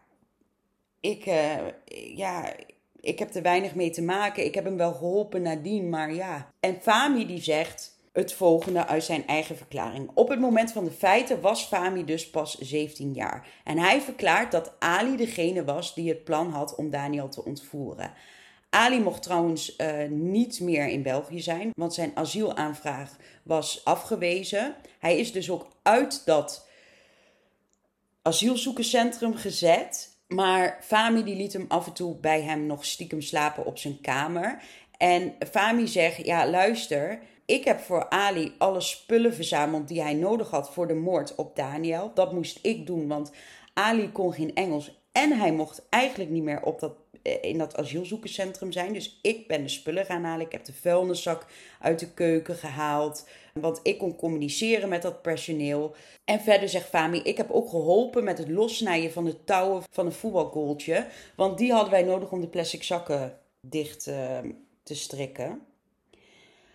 [1.00, 1.58] ik, uh,
[2.16, 2.54] ja,
[3.00, 4.46] ik heb er weinig mee te maken.
[4.46, 6.52] Ik heb hem wel geholpen nadien, maar ja.
[6.60, 10.12] En Fami die zegt het volgende uit zijn eigen verklaring.
[10.14, 13.48] Op het moment van de feiten was Fami dus pas 17 jaar.
[13.64, 18.14] En hij verklaart dat Ali degene was die het plan had om Daniel te ontvoeren.
[18.74, 24.76] Ali mocht trouwens uh, niet meer in België zijn, want zijn asielaanvraag was afgewezen.
[25.00, 26.68] Hij is dus ook uit dat
[28.22, 30.18] asielzoekerscentrum gezet.
[30.28, 34.02] Maar Fami die liet hem af en toe bij hem nog stiekem slapen op zijn
[34.02, 34.62] kamer.
[34.98, 37.20] En Fami zegt: Ja, luister.
[37.46, 41.56] Ik heb voor Ali alle spullen verzameld die hij nodig had voor de moord op
[41.56, 42.12] Daniel.
[42.14, 43.32] Dat moest ik doen, want
[43.74, 47.76] Ali kon geen Engels en hij mocht eigenlijk niet meer op dat eh, in dat
[47.78, 48.94] asielzoekerscentrum zijn.
[48.94, 50.46] Dus ik ben de spullen gaan halen.
[50.46, 51.46] Ik heb de vuilniszak
[51.80, 53.28] uit de keuken gehaald.
[53.54, 55.96] Want ik kon communiceren met dat personeel.
[56.26, 60.06] En verder zegt Fami, ik heb ook geholpen met het lossnijden van de touwen van
[60.06, 61.08] een voetbalgoaltje.
[61.36, 64.38] Want die hadden wij nodig om de plastic zakken dicht uh,
[64.84, 65.62] te strikken.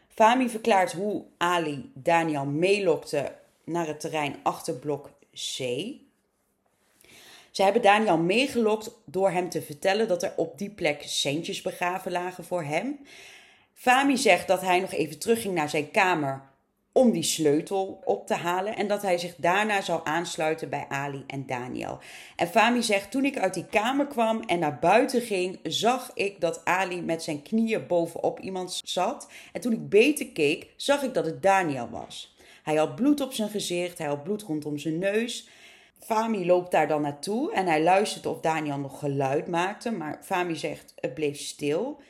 [0.09, 3.33] Fami verklaart hoe Ali Daniel meelokte
[3.65, 5.59] naar het terrein achterblok C.
[7.51, 12.13] Ze hebben Daniel meegelokt door hem te vertellen dat er op die plek centjes begraven
[12.13, 12.99] lagen voor hem.
[13.75, 16.43] Fami zegt dat hij nog even terugging naar zijn kamer
[16.93, 21.25] om die sleutel op te halen en dat hij zich daarna zou aansluiten bij Ali
[21.27, 21.99] en Daniel.
[22.37, 26.41] En Fami zegt: Toen ik uit die kamer kwam en naar buiten ging, zag ik
[26.41, 29.29] dat Ali met zijn knieën bovenop iemand zat.
[29.53, 32.37] En toen ik beter keek, zag ik dat het Daniel was.
[32.63, 35.49] Hij had bloed op zijn gezicht, hij had bloed rondom zijn neus.
[35.99, 40.57] Fami loopt daar dan naartoe en hij luistert of Daniel nog geluid maakte, maar Fami
[40.57, 42.01] zegt: Het bleef stil.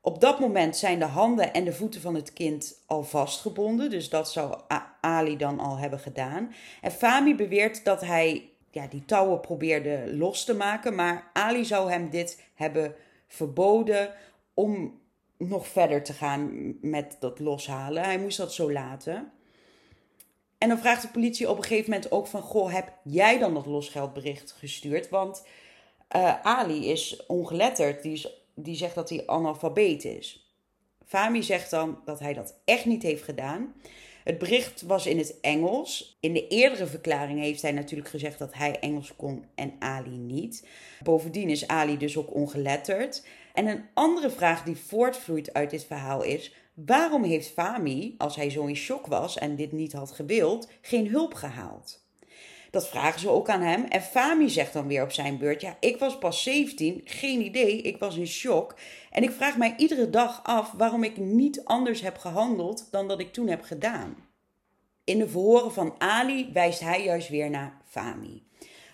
[0.00, 3.90] Op dat moment zijn de handen en de voeten van het kind al vastgebonden.
[3.90, 4.60] Dus dat zou
[5.00, 6.54] Ali dan al hebben gedaan.
[6.80, 10.94] En Fami beweert dat hij ja, die touwen probeerde los te maken.
[10.94, 12.94] Maar Ali zou hem dit hebben
[13.26, 14.10] verboden
[14.54, 15.00] om
[15.36, 18.02] nog verder te gaan met dat loshalen.
[18.02, 19.32] Hij moest dat zo laten.
[20.58, 22.42] En dan vraagt de politie op een gegeven moment ook van...
[22.42, 25.08] Goh, heb jij dan dat losgeldbericht gestuurd?
[25.08, 25.46] Want
[26.16, 28.02] uh, Ali is ongeletterd.
[28.02, 30.52] Die is die zegt dat hij analfabeet is.
[31.06, 33.74] Fami zegt dan dat hij dat echt niet heeft gedaan.
[34.24, 36.18] Het bericht was in het Engels.
[36.20, 40.66] In de eerdere verklaring heeft hij natuurlijk gezegd dat hij Engels kon en Ali niet.
[41.02, 43.26] Bovendien is Ali dus ook ongeletterd.
[43.54, 46.54] En een andere vraag die voortvloeit uit dit verhaal is:
[46.86, 51.08] waarom heeft Fami, als hij zo in shock was en dit niet had gewild, geen
[51.08, 52.06] hulp gehaald?
[52.70, 53.84] Dat vragen ze ook aan hem.
[53.84, 57.82] En Fami zegt dan weer op zijn beurt: Ja, ik was pas 17, geen idee,
[57.82, 58.74] ik was in shock.
[59.10, 63.20] En ik vraag mij iedere dag af waarom ik niet anders heb gehandeld dan dat
[63.20, 64.16] ik toen heb gedaan.
[65.04, 68.47] In de verhoren van Ali wijst hij juist weer naar Fami.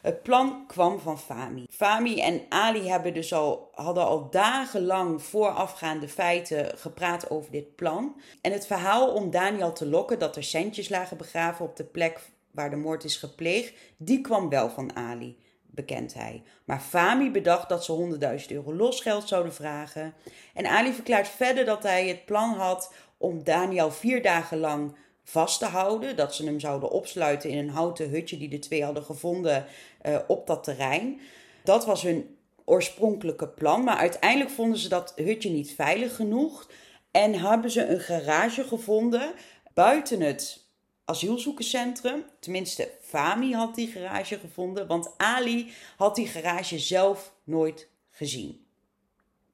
[0.05, 1.67] Het plan kwam van Fami.
[1.71, 8.21] Fami en Ali hebben dus al, hadden al dagenlang voorafgaande feiten gepraat over dit plan.
[8.41, 12.21] En het verhaal om Daniel te lokken dat er centjes lagen begraven op de plek
[12.51, 16.43] waar de moord is gepleegd, die kwam wel van Ali, bekent hij.
[16.65, 20.15] Maar Fami bedacht dat ze 100.000 euro losgeld zouden vragen.
[20.55, 25.59] En Ali verklaart verder dat hij het plan had om Daniel vier dagen lang vast
[25.59, 26.17] te houden.
[26.17, 29.67] Dat ze hem zouden opsluiten in een houten hutje die de twee hadden gevonden
[30.07, 31.21] uh, op dat terrein.
[31.65, 33.85] Dat was hun oorspronkelijke plan.
[33.85, 36.71] Maar uiteindelijk vonden ze dat hutje niet veilig genoeg.
[37.11, 39.35] En hebben ze een garage gevonden
[39.75, 40.65] buiten het
[41.05, 42.25] asielzoekerscentrum.
[42.41, 48.67] Tenminste, Fami had die garage gevonden, want Ali had die garage zelf nooit gezien.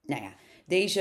[0.03, 0.33] Nou ja,
[0.71, 1.01] deze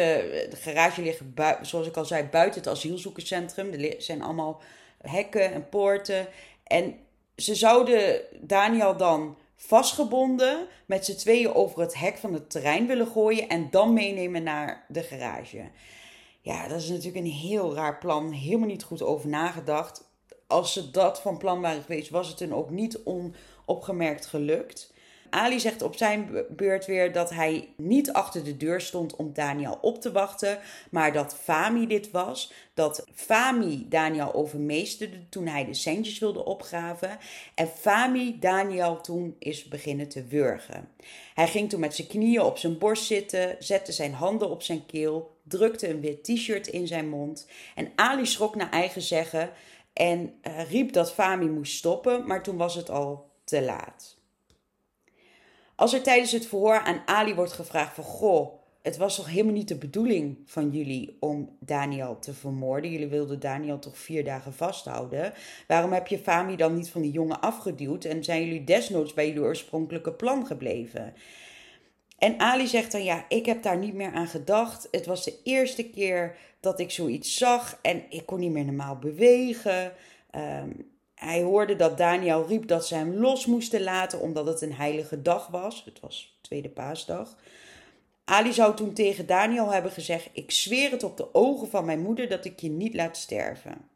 [0.49, 1.21] de garage ligt,
[1.62, 3.73] zoals ik al zei, buiten het asielzoekerscentrum.
[3.73, 4.62] Er zijn allemaal
[5.01, 6.27] hekken en poorten.
[6.63, 6.95] En
[7.36, 13.08] ze zouden Daniel dan vastgebonden met z'n tweeën over het hek van het terrein willen
[13.08, 15.69] gooien en dan meenemen naar de garage.
[16.41, 18.32] Ja, dat is natuurlijk een heel raar plan.
[18.32, 20.08] Helemaal niet goed over nagedacht
[20.49, 24.93] als ze dat van plan waren geweest, was het hun ook niet onopgemerkt gelukt.
[25.30, 29.78] Ali zegt op zijn beurt weer dat hij niet achter de deur stond om Daniel
[29.82, 30.60] op te wachten,
[30.92, 32.52] maar dat Fami dit was.
[32.74, 37.18] Dat Fami Daniel overmeesterde toen hij de centjes wilde opgraven.
[37.56, 40.89] En Fami Daniel toen is beginnen te wurgen.
[41.34, 44.86] Hij ging toen met zijn knieën op zijn borst zitten, zette zijn handen op zijn
[44.86, 47.48] keel, drukte een wit t-shirt in zijn mond.
[47.76, 49.52] En Ali schrok naar eigen zeggen
[49.94, 54.18] en uh, riep dat Fami moest stoppen, maar toen was het al te laat.
[55.80, 59.54] Als er tijdens het verhoor aan Ali wordt gevraagd van goh, het was toch helemaal
[59.54, 62.92] niet de bedoeling van jullie om Daniel te vermoorden.
[62.92, 65.34] Jullie wilden Daniel toch vier dagen vasthouden.
[65.68, 69.28] Waarom heb je Fami dan niet van die jongen afgeduwd en zijn jullie desnoods bij
[69.28, 71.13] jullie oorspronkelijke plan gebleven?
[72.18, 74.88] En Ali zegt dan ja, ik heb daar niet meer aan gedacht.
[74.92, 78.98] Het was de eerste keer dat ik zoiets zag en ik kon niet meer normaal
[78.98, 79.94] bewegen.
[80.32, 80.70] Ehm,
[81.19, 85.21] hij hoorde dat Daniel riep dat ze hem los moesten laten omdat het een heilige
[85.21, 85.84] dag was.
[85.86, 87.36] Het was tweede paasdag.
[88.25, 92.01] Ali zou toen tegen Daniel hebben gezegd: Ik zweer het op de ogen van mijn
[92.01, 93.89] moeder dat ik je niet laat sterven.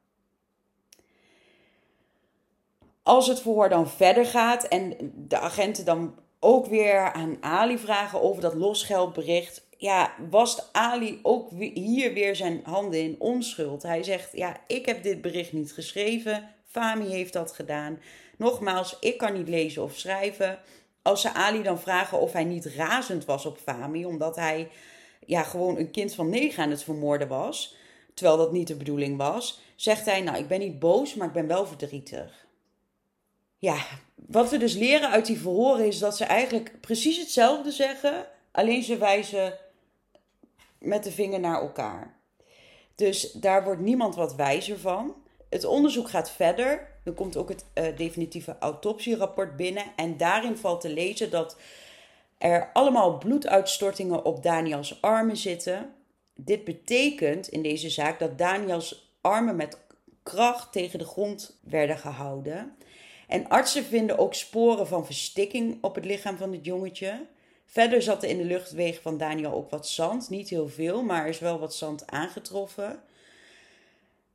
[3.04, 4.96] Als het verhoor dan verder gaat en
[5.28, 9.68] de agenten dan ook weer aan Ali vragen over dat losgeldbericht.
[9.78, 13.84] Ja, wast Ali ook hier weer zijn handen in onschuld?
[13.84, 16.54] Hij zegt: Ja, ik heb dit bericht niet geschreven.
[16.74, 18.00] Fami heeft dat gedaan.
[18.38, 20.60] Nogmaals, ik kan niet lezen of schrijven.
[21.02, 24.70] Als ze Ali dan vragen of hij niet razend was op Fami, omdat hij
[25.26, 27.76] ja, gewoon een kind van negen aan het vermoorden was,
[28.14, 31.34] terwijl dat niet de bedoeling was, zegt hij: Nou, ik ben niet boos, maar ik
[31.34, 32.46] ben wel verdrietig.
[33.58, 33.78] Ja,
[34.16, 38.84] wat we dus leren uit die verhoren is dat ze eigenlijk precies hetzelfde zeggen, alleen
[38.84, 39.58] ze wijzen
[40.78, 42.16] met de vinger naar elkaar.
[42.96, 45.23] Dus daar wordt niemand wat wijzer van.
[45.54, 46.88] Het onderzoek gaat verder.
[47.04, 49.84] Dan komt ook het uh, definitieve autopsierapport binnen.
[49.96, 51.58] En daarin valt te lezen dat
[52.38, 55.94] er allemaal bloeduitstortingen op Daniels armen zitten.
[56.36, 59.78] Dit betekent in deze zaak dat Daniels armen met
[60.24, 62.76] kracht tegen de grond werden gehouden.
[63.28, 67.26] En artsen vinden ook sporen van verstikking op het lichaam van het jongetje.
[67.66, 70.30] Verder zat er in de luchtwegen van Daniel ook wat zand.
[70.30, 73.04] Niet heel veel, maar er is wel wat zand aangetroffen.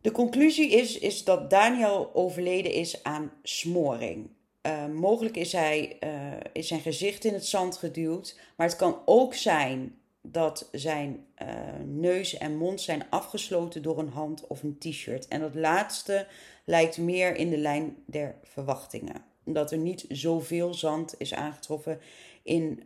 [0.08, 4.30] De conclusie is, is dat Daniel overleden is aan smoring.
[4.62, 6.10] Uh, mogelijk is, hij, uh,
[6.52, 11.48] is zijn gezicht in het zand geduwd, maar het kan ook zijn dat zijn uh,
[11.84, 15.28] neus en mond zijn afgesloten door een hand of een t-shirt.
[15.28, 16.26] En dat laatste
[16.64, 19.24] lijkt meer in de lijn der verwachtingen.
[19.44, 22.00] Dat er niet zoveel zand is aangetroffen
[22.42, 22.84] in,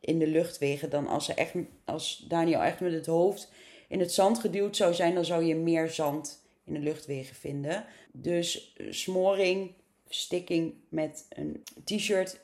[0.00, 3.50] in de luchtwegen dan als, er echt, als Daniel echt met het hoofd
[3.88, 7.84] in het zand geduwd zou zijn, dan zou je meer zand in de luchtwegen vinden.
[8.12, 9.72] Dus smoring,
[10.08, 12.40] sticking met een t-shirt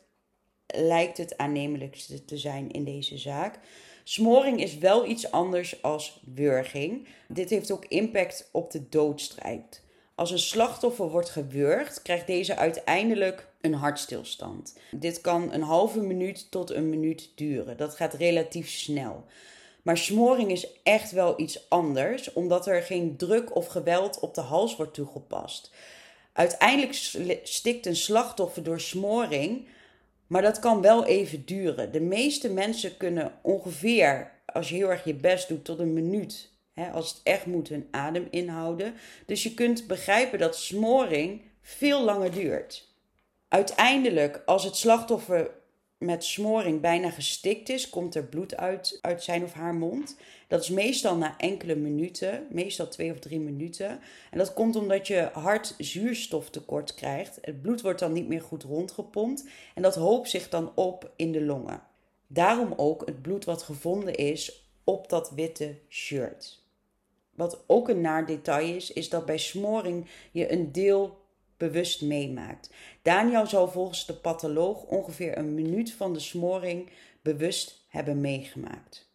[0.66, 3.58] lijkt het aannemelijkste te zijn in deze zaak.
[4.04, 7.08] Smoring is wel iets anders als wurging.
[7.28, 9.82] Dit heeft ook impact op de doodstrijd.
[10.14, 14.78] Als een slachtoffer wordt gewurgd, krijgt deze uiteindelijk een hartstilstand.
[14.90, 17.76] Dit kan een halve minuut tot een minuut duren.
[17.76, 19.24] Dat gaat relatief snel.
[19.84, 24.40] Maar smoring is echt wel iets anders, omdat er geen druk of geweld op de
[24.40, 25.72] hals wordt toegepast.
[26.32, 26.94] Uiteindelijk
[27.42, 29.68] stikt een slachtoffer door smoring,
[30.26, 31.92] maar dat kan wel even duren.
[31.92, 36.50] De meeste mensen kunnen ongeveer, als je heel erg je best doet, tot een minuut,
[36.72, 38.94] hè, als het echt moet, hun adem inhouden.
[39.26, 42.88] Dus je kunt begrijpen dat smoring veel langer duurt.
[43.48, 45.50] Uiteindelijk, als het slachtoffer
[46.04, 50.16] met smoring bijna gestikt is, komt er bloed uit, uit zijn of haar mond.
[50.48, 54.00] Dat is meestal na enkele minuten, meestal twee of drie minuten.
[54.30, 57.38] En dat komt omdat je hard zuurstoftekort krijgt.
[57.40, 61.32] Het bloed wordt dan niet meer goed rondgepompt en dat hoopt zich dan op in
[61.32, 61.82] de longen.
[62.26, 66.62] Daarom ook het bloed wat gevonden is op dat witte shirt.
[67.34, 71.22] Wat ook een naar detail is, is dat bij smoring je een deel
[71.56, 72.70] bewust meemaakt.
[73.04, 76.90] Daniel zou volgens de patholoog ongeveer een minuut van de smoring
[77.22, 79.08] bewust hebben meegemaakt.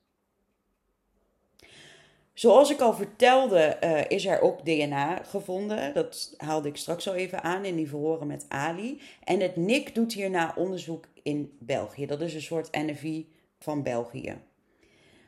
[2.33, 5.93] Zoals ik al vertelde, uh, is er ook DNA gevonden.
[5.93, 9.01] Dat haalde ik straks al even aan in die verhoren met Ali.
[9.23, 12.05] En het NIC doet hierna onderzoek in België.
[12.05, 14.37] Dat is een soort NFI van België.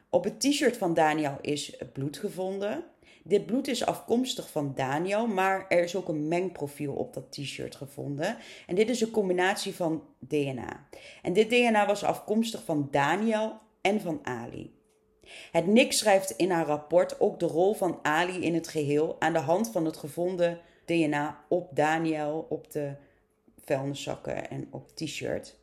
[0.10, 2.84] Op het t-shirt van Daniel is bloed gevonden.
[3.24, 7.76] Dit bloed is afkomstig van Daniel, maar er is ook een mengprofiel op dat t-shirt
[7.76, 8.38] gevonden.
[8.68, 10.88] En dit is een combinatie van DNA.
[11.22, 14.80] En dit DNA was afkomstig van Daniel en van Ali.
[15.52, 19.34] Het NIC schrijft in haar rapport ook de rol van Ali in het geheel aan
[19.34, 22.94] de hand van het gevonden DNA op Daniel, op de
[23.64, 25.60] vuilniszakken en op het t-shirt.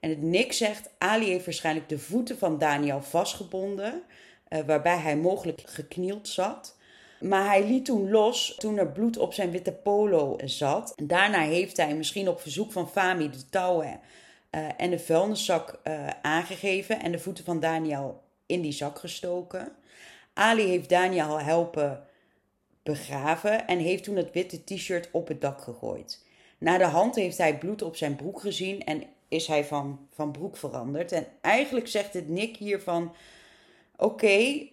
[0.00, 4.02] En het NIC zegt, Ali heeft waarschijnlijk de voeten van Daniel vastgebonden,
[4.48, 6.75] uh, waarbij hij mogelijk geknield zat.
[7.28, 10.92] Maar hij liet toen los toen er bloed op zijn witte polo zat.
[11.02, 14.00] Daarna heeft hij misschien op verzoek van Fami de touwen
[14.50, 19.72] uh, en de vuilniszak uh, aangegeven en de voeten van Daniel in die zak gestoken.
[20.34, 22.04] Ali heeft Daniel helpen
[22.82, 26.24] begraven en heeft toen het witte t-shirt op het dak gegooid.
[26.58, 30.32] Na de hand heeft hij bloed op zijn broek gezien en is hij van, van
[30.32, 31.12] broek veranderd.
[31.12, 33.14] En eigenlijk zegt het Nick hiervan:
[33.96, 34.66] Oké,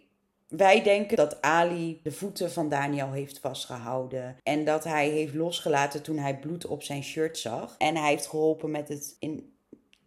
[0.57, 4.37] wij denken dat Ali de voeten van Daniel heeft vastgehouden.
[4.43, 7.75] En dat hij heeft losgelaten toen hij bloed op zijn shirt zag.
[7.77, 9.53] En hij heeft geholpen met het, in,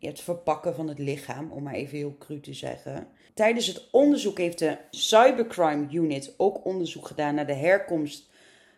[0.01, 3.09] het verpakken van het lichaam, om maar even heel cru te zeggen.
[3.35, 8.29] Tijdens het onderzoek heeft de Cybercrime Unit ook onderzoek gedaan naar de herkomst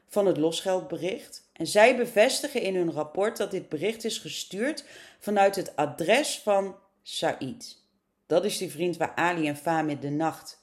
[0.07, 1.49] van het losgeldbericht.
[1.53, 4.85] En zij bevestigen in hun rapport dat dit bericht is gestuurd
[5.19, 7.83] vanuit het adres van Said.
[8.27, 10.58] Dat is die vriend waar Ali en Fahmi de nacht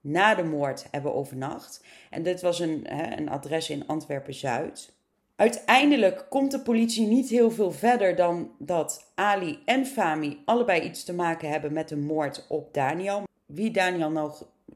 [0.00, 1.84] na de moord hebben overnacht.
[2.10, 4.92] En dit was een, hè, een adres in Antwerpen-Zuid.
[5.36, 11.04] Uiteindelijk komt de politie niet heel veel verder dan dat Ali en Fami allebei iets
[11.04, 13.22] te maken hebben met de moord op Daniel.
[13.46, 14.32] Wie Daniel nou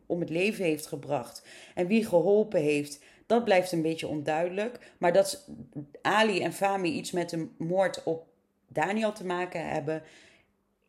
[0.06, 4.92] om het leven heeft gebracht en wie geholpen heeft, dat blijft een beetje onduidelijk.
[4.98, 5.48] Maar dat
[6.02, 8.26] Ali en Fami iets met de moord op
[8.68, 10.02] Daniel te maken hebben,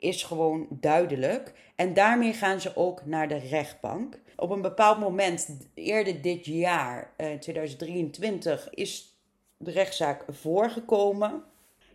[0.05, 1.53] is gewoon duidelijk.
[1.75, 4.19] En daarmee gaan ze ook naar de rechtbank.
[4.35, 9.17] Op een bepaald moment, eerder dit jaar, 2023, eh, is
[9.57, 11.43] de rechtszaak voorgekomen.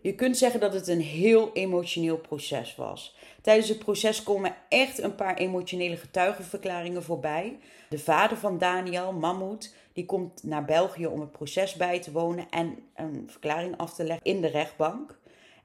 [0.03, 3.17] Je kunt zeggen dat het een heel emotioneel proces was.
[3.43, 7.59] Tijdens het proces komen echt een paar emotionele getuigenverklaringen voorbij.
[7.89, 12.51] De vader van Daniel, Mahmoud, die komt naar België om het proces bij te wonen
[12.51, 15.20] en een verklaring af te leggen in de rechtbank.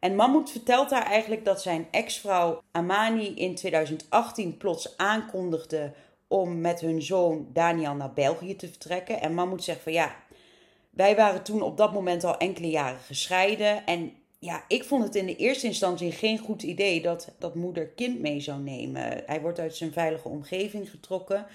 [0.05, 5.93] En Mahmoud vertelt daar eigenlijk dat zijn ex-vrouw Amani in 2018 plots aankondigde
[6.27, 9.21] om met hun zoon Daniel naar België te vertrekken.
[9.21, 10.15] En Mahmoud zegt van ja,
[10.89, 13.85] wij waren toen op dat moment al enkele jaren gescheiden.
[13.85, 17.87] En ja, ik vond het in de eerste instantie geen goed idee dat, dat moeder
[17.87, 19.23] kind mee zou nemen.
[19.25, 21.45] Hij wordt uit zijn veilige omgeving getrokken.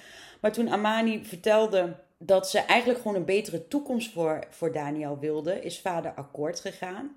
[0.40, 5.62] Maar toen Amani vertelde dat ze eigenlijk gewoon een betere toekomst voor, voor Daniel wilde,
[5.62, 7.16] is vader akkoord gegaan.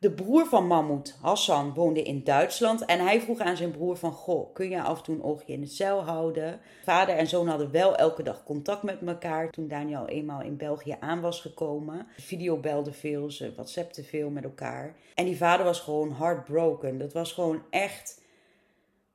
[0.00, 4.12] De broer van Mahmoud, Hassan, woonde in Duitsland en hij vroeg aan zijn broer van,
[4.12, 6.60] goh, kun je af en toe een oogje in het cel houden?
[6.84, 10.96] Vader en zoon hadden wel elke dag contact met elkaar toen Daniel eenmaal in België
[11.00, 12.06] aan was gekomen.
[12.16, 14.96] Video belde veel, ze whatsappten veel met elkaar.
[15.14, 16.98] En die vader was gewoon heartbroken.
[16.98, 18.22] Dat was gewoon echt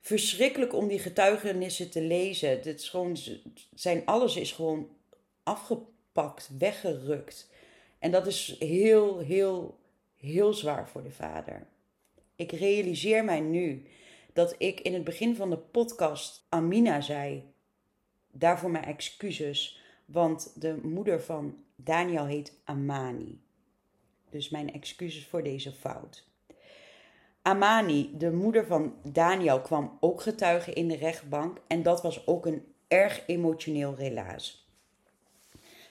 [0.01, 2.49] verschrikkelijk om die getuigenissen te lezen.
[2.49, 3.17] Het is gewoon,
[3.73, 4.87] zijn alles is gewoon
[5.43, 7.49] afgepakt, weggerukt.
[7.99, 9.83] En dat is heel, heel
[10.25, 11.67] heel zwaar voor de vader.
[12.35, 13.85] Ik realiseer mij nu
[14.33, 17.43] dat ik in het begin van de podcast Amina zei.
[18.31, 23.41] Daarvoor mijn excuses, want de moeder van Daniel heet Amani.
[24.29, 26.27] Dus mijn excuses voor deze fout.
[27.41, 32.45] Amani, de moeder van Daniel, kwam ook getuigen in de rechtbank en dat was ook
[32.45, 34.69] een erg emotioneel relaas.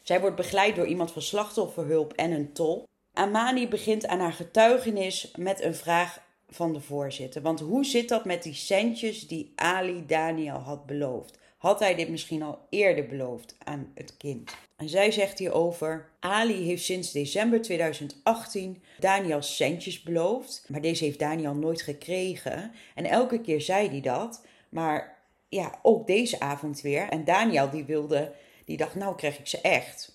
[0.02, 2.88] Zij wordt begeleid door iemand van slachtofferhulp en een tol.
[3.14, 7.42] Amani begint aan haar getuigenis met een vraag van de voorzitter.
[7.42, 11.38] Want hoe zit dat met die centjes die Ali Daniel had beloofd?
[11.56, 14.56] Had hij dit misschien al eerder beloofd aan het kind?
[14.76, 21.18] En zij zegt hierover: Ali heeft sinds december 2018 Daniel centjes beloofd, maar deze heeft
[21.18, 22.72] Daniel nooit gekregen.
[22.94, 27.08] En elke keer zei hij dat, maar ja, ook deze avond weer.
[27.08, 28.32] En Daniel die wilde,
[28.64, 30.13] die dacht: Nou krijg ik ze echt.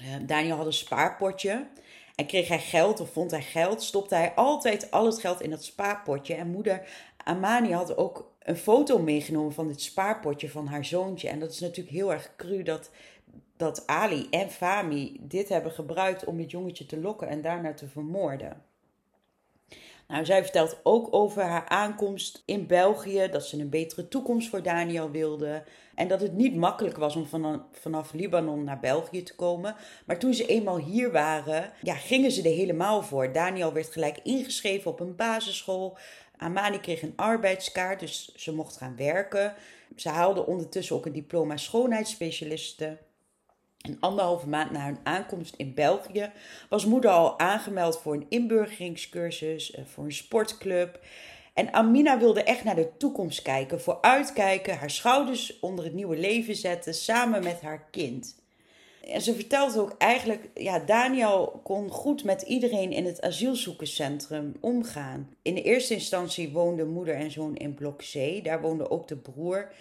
[0.00, 1.66] Uh, Daniel had een spaarpotje.
[2.14, 5.50] En kreeg hij geld of vond hij geld, stopte hij altijd al het geld in
[5.50, 6.34] dat spaarpotje.
[6.34, 6.88] En moeder
[7.24, 11.28] Amani had ook een foto meegenomen van dit spaarpotje van haar zoontje.
[11.28, 12.90] En dat is natuurlijk heel erg cru dat,
[13.56, 17.88] dat Ali en Fami dit hebben gebruikt om dit jongetje te lokken en daarna te
[17.88, 18.62] vermoorden.
[20.12, 24.62] Nou, zij vertelt ook over haar aankomst in België, dat ze een betere toekomst voor
[24.62, 25.64] Daniel wilde.
[25.94, 27.26] En dat het niet makkelijk was om
[27.72, 29.76] vanaf Libanon naar België te komen.
[30.06, 33.32] Maar toen ze eenmaal hier waren, ja, gingen ze er helemaal voor.
[33.32, 35.98] Daniel werd gelijk ingeschreven op een basisschool.
[36.36, 39.54] Amani kreeg een arbeidskaart, dus ze mocht gaan werken.
[39.96, 42.98] Ze haalde ondertussen ook een diploma schoonheidsspecialiste.
[43.82, 46.30] Een anderhalve maand na hun aankomst in België
[46.68, 51.00] was moeder al aangemeld voor een inburgeringscursus, eh, voor een sportclub.
[51.54, 56.56] En Amina wilde echt naar de toekomst kijken, vooruitkijken, haar schouders onder het nieuwe leven
[56.56, 58.40] zetten, samen met haar kind.
[59.08, 65.36] En ze vertelde ook eigenlijk, ja, Daniel kon goed met iedereen in het asielzoekerscentrum omgaan.
[65.42, 68.44] In de eerste instantie woonden moeder en zoon in blok C.
[68.44, 69.72] Daar woonde ook de broer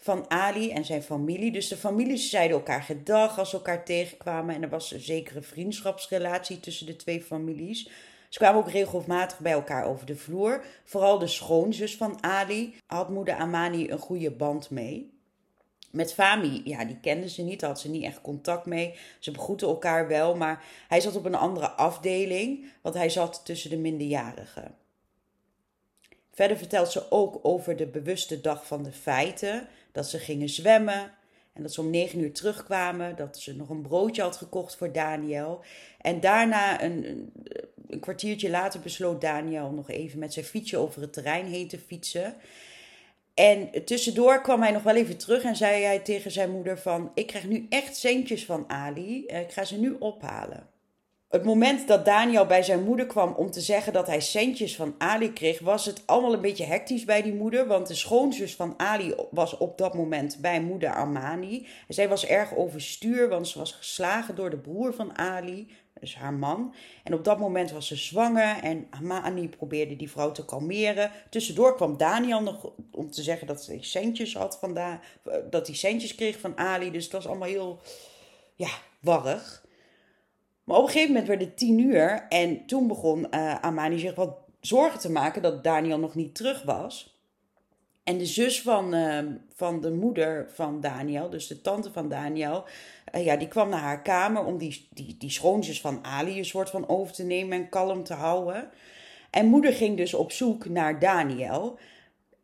[0.00, 1.52] van Ali en zijn familie.
[1.52, 4.54] Dus de families zeiden elkaar gedag als ze elkaar tegenkwamen.
[4.54, 7.90] En er was een zekere vriendschapsrelatie tussen de twee families.
[8.28, 10.64] Ze kwamen ook regelmatig bij elkaar over de vloer.
[10.84, 15.18] Vooral de schoonzus van Ali had moeder Amani een goede band mee.
[15.90, 18.94] Met Fami, ja, die kenden ze niet, had ze niet echt contact mee.
[19.18, 23.70] Ze begroeten elkaar wel, maar hij zat op een andere afdeling, want hij zat tussen
[23.70, 24.74] de minderjarigen.
[26.32, 29.68] Verder vertelt ze ook over de bewuste dag van de feiten.
[29.92, 31.12] Dat ze gingen zwemmen
[31.52, 33.16] en dat ze om negen uur terugkwamen.
[33.16, 35.64] Dat ze nog een broodje had gekocht voor Daniel.
[36.00, 37.32] En daarna, een,
[37.88, 41.78] een kwartiertje later, besloot Daniel nog even met zijn fietsje over het terrein heen te
[41.78, 42.34] fietsen.
[43.34, 47.10] En tussendoor kwam hij nog wel even terug en zei hij tegen zijn moeder van...
[47.14, 50.69] Ik krijg nu echt centjes van Ali, eh, ik ga ze nu ophalen.
[51.30, 54.94] Het moment dat Daniel bij zijn moeder kwam om te zeggen dat hij centjes van
[54.98, 57.66] Ali kreeg, was het allemaal een beetje hectisch bij die moeder.
[57.66, 61.66] Want de schoonzus van Ali was op dat moment bij moeder Armani.
[61.88, 65.70] En zij was erg overstuur, want ze was geslagen door de broer van Ali,
[66.00, 66.74] dus haar man.
[67.04, 71.10] En op dat moment was ze zwanger en Armani probeerde die vrouw te kalmeren.
[71.28, 74.78] Tussendoor kwam Daniel nog om te zeggen dat hij centjes had van
[75.50, 76.90] dat hij centjes kreeg van Ali.
[76.90, 77.80] Dus het was allemaal heel,
[78.54, 78.70] ja,
[79.00, 79.68] warrig.
[80.70, 84.14] Maar op een gegeven moment werd het tien uur en toen begon uh, Amani zich
[84.14, 87.18] wat zorgen te maken dat Daniel nog niet terug was.
[88.04, 92.64] En de zus van, ehm, van de moeder van Daniel, dus de tante van Daniel,
[93.14, 96.44] uh, ja, die kwam naar haar kamer om die, die, die schoonzus van Ali een
[96.44, 98.70] soort van over te nemen en kalm te houden.
[99.30, 101.78] En moeder ging dus op zoek naar Daniel,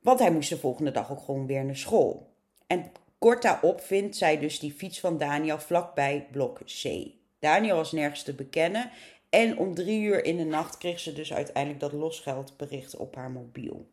[0.00, 2.32] want hij moest de volgende dag ook gewoon weer naar school.
[2.66, 7.15] En kort daarop vindt zij dus die fiets van Daniel vlakbij blok C.
[7.38, 8.90] Daniel was nergens te bekennen.
[9.28, 13.30] En om drie uur in de nacht kreeg ze dus uiteindelijk dat losgeldbericht op haar
[13.30, 13.86] mobiel.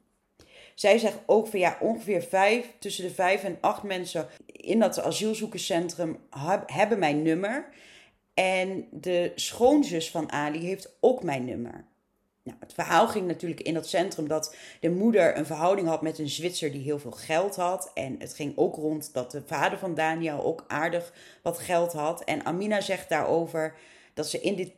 [0.76, 5.00] zij zegt ook van ja, ongeveer vijf, tussen de vijf en acht mensen in dat
[5.00, 6.18] asielzoekerscentrum
[6.66, 7.70] hebben mijn nummer.
[8.34, 11.86] En de schoonzus van Ali heeft ook mijn nummer.
[12.44, 16.20] Nou, het verhaal ging natuurlijk in dat centrum dat de moeder een verhouding had met
[16.20, 17.92] een Zwitser die heel veel geld had.
[17.94, 22.24] En het ging ook rond dat de vader van Daniel ook aardig wat geld had.
[22.24, 23.76] En Amina zegt daarover
[24.14, 24.72] dat ze in, dit,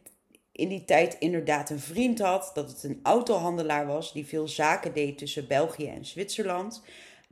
[0.52, 2.52] in die tijd inderdaad een vriend had.
[2.54, 6.84] Dat het een autohandelaar was die veel zaken deed tussen België en Zwitserland.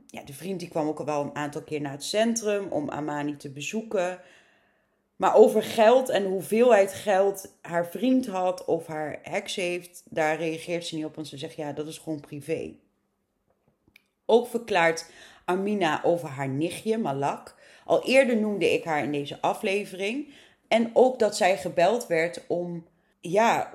[0.06, 2.90] Ja, de vriend die kwam ook al wel een aantal keer naar het centrum om
[2.90, 4.20] Amani te bezoeken.
[5.16, 10.86] Maar over geld en hoeveelheid geld haar vriend had of haar heks heeft, daar reageert
[10.86, 11.14] ze niet op.
[11.14, 12.74] Want ze zegt ja, dat is gewoon privé.
[14.26, 15.10] Ook verklaart
[15.44, 17.54] Amina over haar nichtje Malak.
[17.84, 20.34] Al eerder noemde ik haar in deze aflevering.
[20.68, 22.86] En ook dat zij gebeld werd om.
[23.20, 23.70] Ja,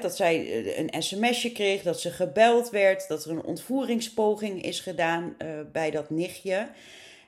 [0.00, 4.80] dat zij eh, een sms'je kreeg, dat ze gebeld werd, dat er een ontvoeringspoging is
[4.80, 6.68] gedaan uh, bij dat nichtje.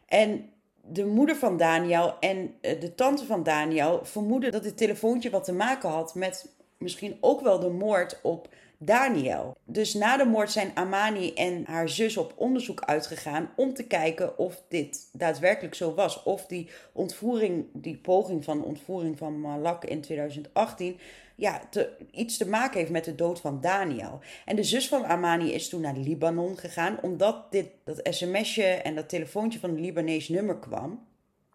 [0.09, 0.51] En
[0.83, 5.45] de moeder van Daniel en eh, de tante van Daniel vermoeden dat dit telefoontje wat
[5.45, 8.49] te maken had met misschien ook wel de moord op
[8.83, 9.57] Daniel.
[9.65, 14.39] Dus na de moord zijn Amani en haar zus op onderzoek uitgegaan om te kijken
[14.39, 16.23] of dit daadwerkelijk zo was.
[16.23, 20.99] Of die ontvoering, die poging van ontvoering van Malak in 2018
[21.41, 21.63] ja,
[22.11, 24.21] iets te maken heeft met de dood van Daniel.
[24.45, 28.95] En de zus van Amani is toen naar Libanon gegaan, omdat dit, dat sms'je en
[28.95, 31.07] dat telefoontje van een Libanees nummer kwam.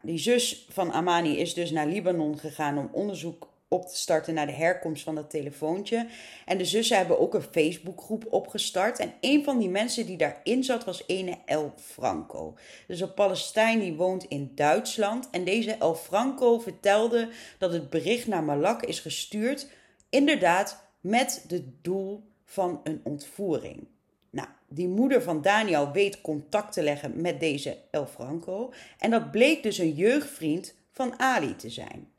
[0.01, 4.45] Die zus van Amani is dus naar Libanon gegaan om onderzoek op te starten naar
[4.45, 6.07] de herkomst van dat telefoontje.
[6.45, 8.99] En de zussen hebben ook een Facebookgroep opgestart.
[8.99, 12.57] En een van die mensen die daarin zat was ene El Franco.
[12.87, 15.29] Dus een Palestijn die woont in Duitsland.
[15.31, 19.67] En deze El Franco vertelde dat het bericht naar Malak is gestuurd,
[20.09, 23.87] inderdaad met het doel van een ontvoering.
[24.29, 28.73] Nou, die moeder van Daniel weet contact te leggen met deze El Franco.
[28.99, 32.13] En dat bleek dus een jeugdvriend van Ali te zijn.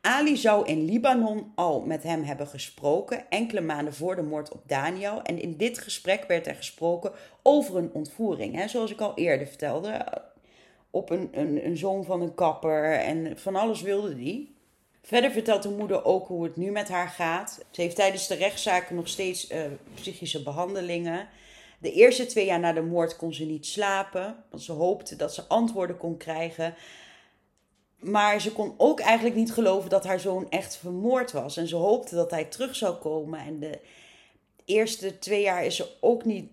[0.00, 4.62] Ali zou in Libanon al met hem hebben gesproken, enkele maanden voor de moord op
[4.66, 5.22] Daniel.
[5.22, 8.54] En in dit gesprek werd er gesproken over een ontvoering.
[8.54, 10.06] Hè, zoals ik al eerder vertelde,
[10.90, 14.56] op een, een, een zoon van een kapper en van alles wilde die.
[15.02, 17.64] Verder vertelt de moeder ook hoe het nu met haar gaat.
[17.70, 19.60] Ze heeft tijdens de rechtszaken nog steeds uh,
[19.94, 21.28] psychische behandelingen.
[21.78, 25.34] De eerste twee jaar na de moord kon ze niet slapen, want ze hoopte dat
[25.34, 26.74] ze antwoorden kon krijgen.
[27.98, 31.56] Maar ze kon ook eigenlijk niet geloven dat haar zoon echt vermoord was.
[31.56, 33.40] En ze hoopte dat hij terug zou komen.
[33.40, 33.80] En de
[34.64, 36.50] eerste twee jaar is ze ook niet.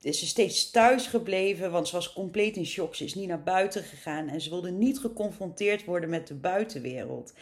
[0.00, 2.94] Is ze steeds thuis gebleven, want ze was compleet in shock.
[2.94, 7.32] Ze is niet naar buiten gegaan en ze wilde niet geconfronteerd worden met de buitenwereld.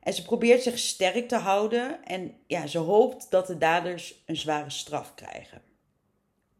[0.00, 4.36] En ze probeert zich sterk te houden en ja, ze hoopt dat de daders een
[4.36, 5.62] zware straf krijgen.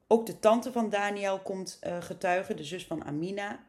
[0.07, 3.67] Ook de tante van Daniel komt uh, getuigen, de zus van Amina.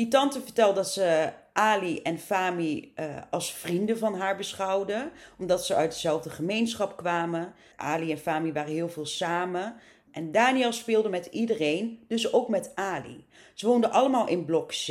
[0.00, 5.66] Die tante vertelt dat ze Ali en Fami uh, als vrienden van haar beschouwde, omdat
[5.66, 7.52] ze uit dezelfde gemeenschap kwamen.
[7.76, 9.74] Ali en Fami waren heel veel samen.
[10.12, 13.24] En Daniel speelde met iedereen, dus ook met Ali.
[13.54, 14.88] Ze woonden allemaal in blok C.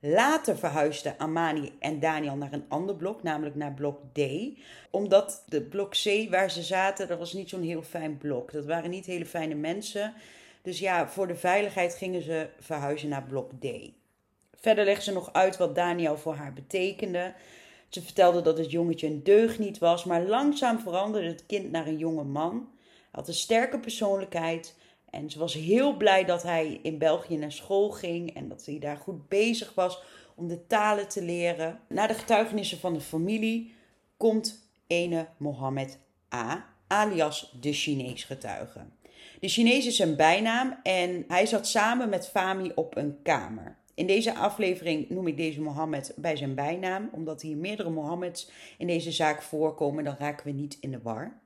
[0.00, 4.20] Later verhuisden Amani en Daniel naar een ander blok, namelijk naar blok D.
[4.90, 8.52] Omdat de blok C waar ze zaten, dat was niet zo'n heel fijn blok.
[8.52, 10.14] Dat waren niet hele fijne mensen.
[10.62, 13.66] Dus ja, voor de veiligheid gingen ze verhuizen naar blok D.
[14.62, 17.34] Verder legde ze nog uit wat Daniel voor haar betekende.
[17.88, 21.98] Ze vertelde dat het jongetje een deugniet was, maar langzaam veranderde het kind naar een
[21.98, 22.68] jonge man.
[22.80, 24.76] Hij had een sterke persoonlijkheid
[25.10, 28.78] en ze was heel blij dat hij in België naar school ging en dat hij
[28.78, 30.02] daar goed bezig was
[30.34, 31.80] om de talen te leren.
[31.88, 33.74] Na de getuigenissen van de familie
[34.16, 35.98] komt ene Mohammed
[36.34, 38.80] A, alias de Chinees getuige.
[39.40, 43.80] De Chinees is zijn bijnaam en hij zat samen met Fami op een kamer.
[43.94, 48.86] In deze aflevering noem ik deze Mohammed bij zijn bijnaam, omdat hier meerdere Mohammeds in
[48.86, 51.40] deze zaak voorkomen, dan raken we niet in de war.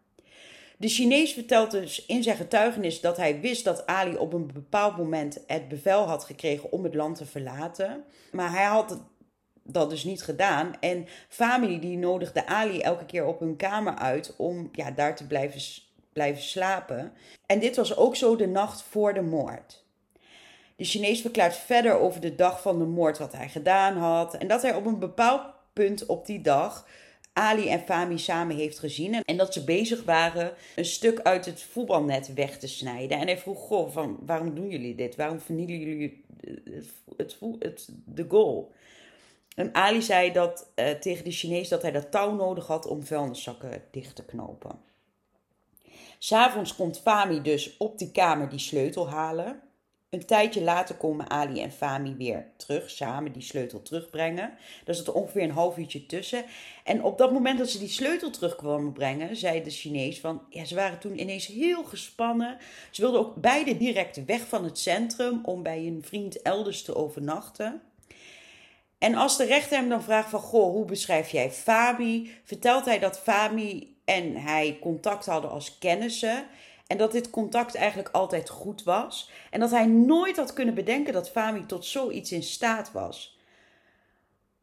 [0.78, 4.96] De Chinees vertelt dus in zijn getuigenis dat hij wist dat Ali op een bepaald
[4.96, 8.04] moment het bevel had gekregen om het land te verlaten.
[8.32, 9.02] Maar hij had
[9.62, 10.76] dat dus niet gedaan.
[10.80, 15.26] En familie die nodigde Ali elke keer op hun kamer uit om ja, daar te
[15.26, 15.60] blijven,
[16.12, 17.12] blijven slapen.
[17.46, 19.84] En dit was ook zo de nacht voor de moord.
[20.76, 24.36] De Chinees verklaart verder over de dag van de moord wat hij gedaan had.
[24.36, 26.86] En dat hij op een bepaald punt op die dag
[27.32, 29.22] Ali en Fami samen heeft gezien.
[29.24, 33.18] En dat ze bezig waren een stuk uit het voetbalnet weg te snijden.
[33.18, 35.16] En hij vroeg: Goh, van, waarom doen jullie dit?
[35.16, 36.24] Waarom vernielen jullie
[36.74, 38.72] het, het, het, de goal?
[39.54, 43.04] En Ali zei dat, uh, tegen de Chinees dat hij dat touw nodig had om
[43.04, 44.78] vuilniszakken dicht te knopen.
[46.18, 49.60] S'avonds komt Fami dus op die kamer die sleutel halen.
[50.10, 54.54] Een tijdje later komen Ali en Fami weer terug, samen die sleutel terugbrengen.
[54.84, 56.44] Daar zit ongeveer een half uurtje tussen.
[56.84, 60.64] En op dat moment dat ze die sleutel terugkwamen brengen, zei de Chinees van, ja,
[60.64, 62.58] ze waren toen ineens heel gespannen.
[62.90, 66.94] Ze wilden ook beide direct weg van het centrum om bij een vriend elders te
[66.94, 67.82] overnachten.
[68.98, 72.30] En als de rechter hem dan vraagt van, goh, hoe beschrijf jij Fabi?
[72.44, 76.46] Vertelt hij dat Fabi en hij contact hadden als kennissen.
[76.86, 79.30] En dat dit contact eigenlijk altijd goed was.
[79.50, 83.38] En dat hij nooit had kunnen bedenken dat Fami tot zoiets in staat was.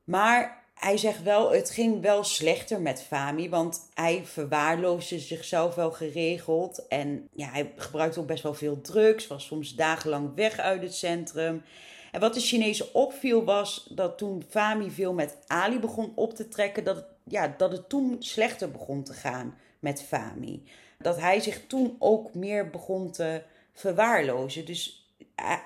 [0.03, 3.49] Maar hij zegt wel, het ging wel slechter met Fami.
[3.49, 6.87] Want hij verwaarloosde zichzelf wel geregeld.
[6.87, 9.27] En ja, hij gebruikte ook best wel veel drugs.
[9.27, 11.63] Was soms dagenlang weg uit het centrum.
[12.11, 16.47] En wat de Chinezen opviel was dat toen Fami veel met Ali begon op te
[16.47, 20.63] trekken, dat, ja, dat het toen slechter begon te gaan met Fami
[21.03, 23.41] dat hij zich toen ook meer begon te
[23.73, 24.65] verwaarlozen.
[24.65, 25.11] Dus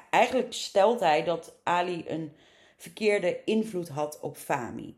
[0.10, 2.32] eigenlijk stelt hij dat Ali een
[2.78, 4.98] verkeerde invloed had op Fami.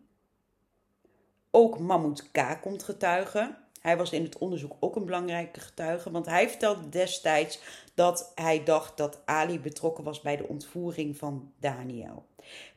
[1.52, 2.58] Ook Mahmoud K.
[2.62, 3.58] komt getuigen.
[3.82, 7.60] Hij was in het onderzoek ook een belangrijke getuige, want hij vertelde destijds
[7.94, 12.26] dat hij dacht dat Ali betrokken was bij de ontvoering van Daniel.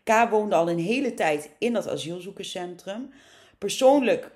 [0.03, 0.31] K.
[0.31, 3.13] woonde al een hele tijd in dat asielzoekerscentrum.
[3.59, 4.31] Persoonlijk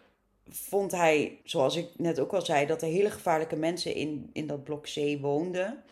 [0.49, 4.47] vond hij, zoals ik net ook al zei, dat er hele gevaarlijke mensen in, in
[4.47, 5.83] dat blok C woonden.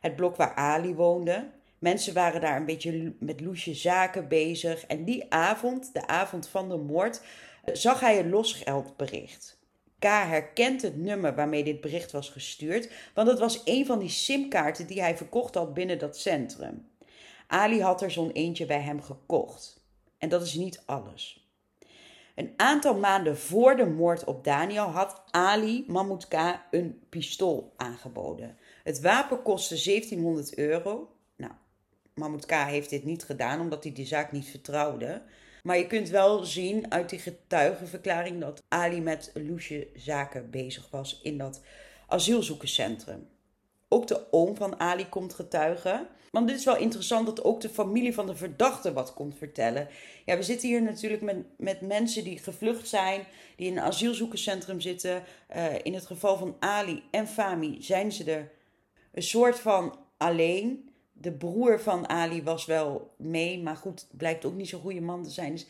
[0.00, 1.50] Het blok waar Ali woonde.
[1.78, 4.86] Mensen waren daar een beetje met loesje zaken bezig.
[4.86, 7.20] En die avond, de avond van de moord,
[7.72, 9.58] zag hij een losgeldbericht.
[9.98, 14.08] K herkent het nummer waarmee dit bericht was gestuurd, want het was een van die
[14.08, 16.88] simkaarten die hij verkocht had binnen dat centrum.
[17.46, 19.80] Ali had er zo'n eentje bij hem gekocht.
[20.18, 21.47] En dat is niet alles.
[22.38, 26.34] Een aantal maanden voor de moord op Daniel had Ali Mahmoud K.
[26.70, 28.56] een pistool aangeboden.
[28.84, 31.16] Het wapen kostte 1700 euro.
[31.36, 31.52] Nou,
[32.14, 32.50] Mahmoud K.
[32.50, 35.22] heeft dit niet gedaan omdat hij de zaak niet vertrouwde.
[35.62, 41.20] Maar je kunt wel zien uit die getuigenverklaring dat Ali met loesje zaken bezig was
[41.22, 41.62] in dat
[42.06, 43.28] asielzoekerscentrum.
[43.88, 46.08] Ook de oom van Ali komt getuigen.
[46.30, 49.88] Want dit is wel interessant dat ook de familie van de verdachte wat komt vertellen.
[50.24, 53.26] Ja, we zitten hier natuurlijk met, met mensen die gevlucht zijn,
[53.56, 55.22] die in een asielzoekerscentrum zitten.
[55.56, 58.50] Uh, in het geval van Ali en Fami zijn ze er
[59.12, 60.90] een soort van alleen.
[61.12, 65.22] De broer van Ali was wel mee, maar goed, blijkt ook niet zo'n goede man
[65.22, 65.52] te zijn.
[65.52, 65.66] Dus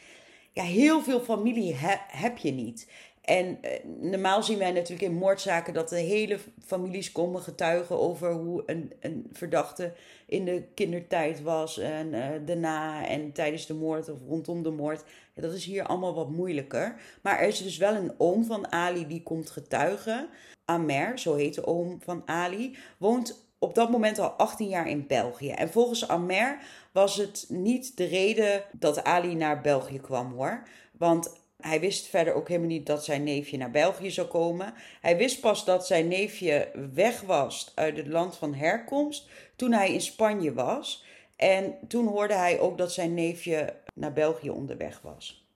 [0.52, 1.74] ja, heel veel familie
[2.08, 2.88] heb je niet.
[3.28, 8.32] En eh, normaal zien wij natuurlijk in moordzaken dat de hele families komen getuigen over
[8.32, 9.92] hoe een, een verdachte
[10.26, 15.04] in de kindertijd was en uh, daarna en tijdens de moord of rondom de moord.
[15.34, 17.00] Dat is hier allemaal wat moeilijker.
[17.22, 20.28] Maar er is dus wel een oom van Ali die komt getuigen.
[20.64, 25.06] Amer, zo heet de oom van Ali, woont op dat moment al 18 jaar in
[25.06, 25.50] België.
[25.50, 26.58] En volgens Amer
[26.92, 30.62] was het niet de reden dat Ali naar België kwam hoor.
[30.98, 34.74] Want hij wist verder ook helemaal niet dat zijn neefje naar België zou komen.
[35.00, 39.92] Hij wist pas dat zijn neefje weg was uit het land van herkomst toen hij
[39.92, 41.04] in Spanje was.
[41.36, 45.46] En toen hoorde hij ook dat zijn neefje naar België onderweg was.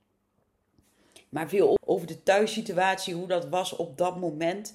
[1.28, 4.74] Maar veel over de thuissituatie, hoe dat was op dat moment,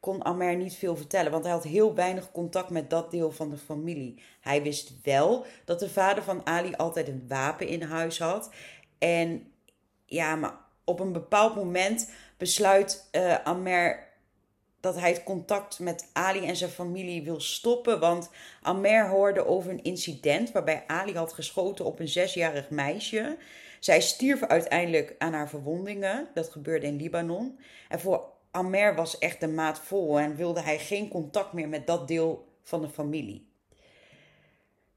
[0.00, 1.30] kon Amer niet veel vertellen.
[1.30, 4.22] Want hij had heel weinig contact met dat deel van de familie.
[4.40, 8.50] Hij wist wel dat de vader van Ali altijd een wapen in huis had.
[8.98, 9.52] En
[10.06, 14.10] ja, maar op een bepaald moment besluit uh, Amer
[14.80, 18.00] dat hij het contact met Ali en zijn familie wil stoppen.
[18.00, 18.30] Want
[18.62, 23.36] Amer hoorde over een incident waarbij Ali had geschoten op een zesjarig meisje.
[23.80, 26.28] Zij stierf uiteindelijk aan haar verwondingen.
[26.34, 27.58] Dat gebeurde in Libanon.
[27.88, 31.86] En voor Amer was echt de maat vol en wilde hij geen contact meer met
[31.86, 33.51] dat deel van de familie.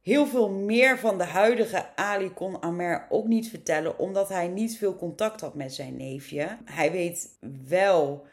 [0.05, 4.77] Heel veel meer van de huidige Ali kon Amer ook niet vertellen, omdat hij niet
[4.77, 6.57] veel contact had met zijn neefje.
[6.65, 7.29] Hij weet
[7.67, 8.25] wel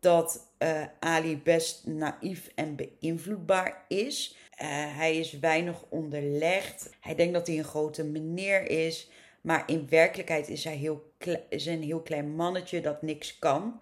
[0.00, 4.36] dat uh, Ali best naïef en beïnvloedbaar is.
[4.50, 6.90] Uh, hij is weinig onderlegd.
[7.00, 9.10] Hij denkt dat hij een grote meneer is.
[9.40, 11.12] Maar in werkelijkheid is hij heel
[11.48, 13.80] is een heel klein mannetje dat niks kan.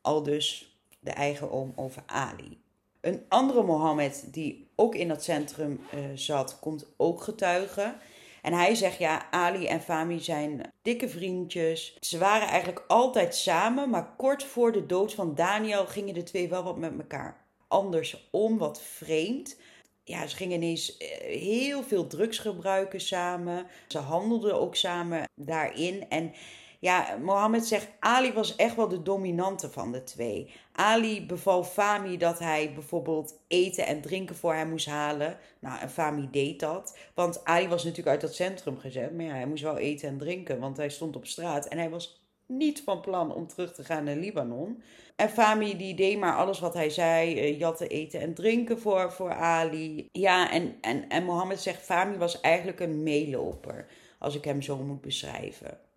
[0.00, 2.60] Al dus de eigen oom over Ali.
[3.00, 7.96] Een andere Mohammed die ook in dat centrum uh, zat, komt ook getuigen.
[8.42, 11.96] En hij zegt ja, Ali en Fami zijn dikke vriendjes.
[12.00, 16.48] Ze waren eigenlijk altijd samen, maar kort voor de dood van Daniel gingen de twee
[16.48, 19.56] wel wat met elkaar anders om, wat vreemd.
[20.04, 21.08] Ja, ze gingen ineens eh,
[21.40, 23.66] heel veel drugs gebruiken samen.
[23.88, 26.08] Ze handelden ook samen daarin.
[26.08, 26.32] En
[26.80, 30.50] ja, Mohammed zegt, Ali was echt wel de dominante van de twee.
[30.72, 35.38] Ali beval Fami dat hij bijvoorbeeld eten en drinken voor hem moest halen.
[35.58, 36.98] Nou, en Fami deed dat.
[37.14, 39.12] Want Ali was natuurlijk uit dat centrum gezet.
[39.12, 41.66] Maar ja, hij moest wel eten en drinken, want hij stond op straat.
[41.66, 44.82] En hij was niet van plan om terug te gaan naar Libanon.
[45.16, 47.34] En Fami die deed maar alles wat hij zei.
[47.34, 50.08] Uh, jatte eten en drinken voor, voor Ali.
[50.12, 53.86] Ja, en, en, en Mohammed zegt, Fami was eigenlijk een meeloper.
[54.18, 55.87] Als ik hem zo moet beschrijven.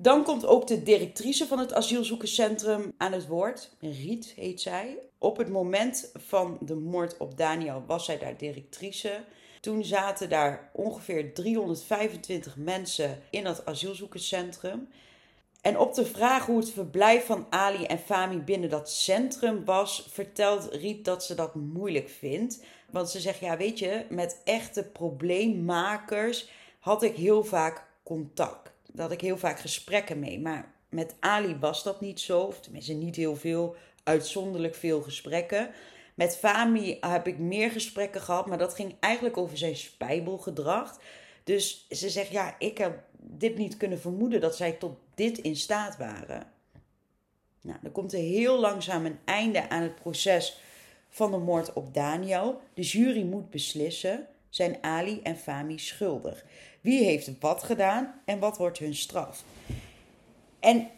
[0.00, 3.70] Dan komt ook de directrice van het asielzoekerscentrum aan het woord.
[3.80, 4.98] Riet heet zij.
[5.18, 9.24] Op het moment van de moord op Daniel was zij daar directrice.
[9.60, 14.88] Toen zaten daar ongeveer 325 mensen in dat asielzoekerscentrum.
[15.60, 20.08] En op de vraag hoe het verblijf van Ali en Fami binnen dat centrum was,
[20.10, 22.64] vertelt Riet dat ze dat moeilijk vindt.
[22.90, 28.67] Want ze zegt: Ja, weet je, met echte probleemmakers had ik heel vaak contact.
[29.02, 30.40] Had ik heel vaak gesprekken mee.
[30.40, 35.70] Maar met Ali was dat niet zo, of tenminste niet heel veel, uitzonderlijk veel gesprekken.
[36.14, 41.00] Met Fami heb ik meer gesprekken gehad, maar dat ging eigenlijk over zijn spijbelgedrag.
[41.44, 45.56] Dus ze zegt, ja, ik heb dit niet kunnen vermoeden dat zij tot dit in
[45.56, 46.46] staat waren.
[47.60, 50.60] Nou, dan komt er heel langzaam een einde aan het proces
[51.08, 52.60] van de moord op Daniel.
[52.74, 56.44] De jury moet beslissen, zijn Ali en Fami schuldig?
[56.80, 59.44] Wie heeft wat gedaan en wat wordt hun straf?
[60.60, 60.90] En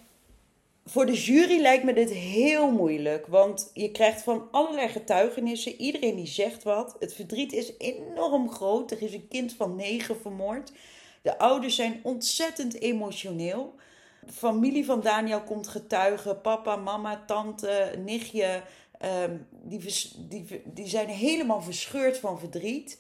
[0.85, 6.16] voor de jury lijkt me dit heel moeilijk, want je krijgt van allerlei getuigenissen, iedereen
[6.16, 6.97] die zegt wat.
[6.99, 8.91] Het verdriet is enorm groot.
[8.91, 10.72] Er is een kind van negen vermoord.
[11.22, 13.74] De ouders zijn ontzettend emotioneel.
[14.26, 18.62] De familie van Daniel komt getuigen, papa, mama, tante, nichtje.
[18.99, 19.81] Ehm, die,
[20.28, 22.99] die, die zijn helemaal verscheurd van verdriet.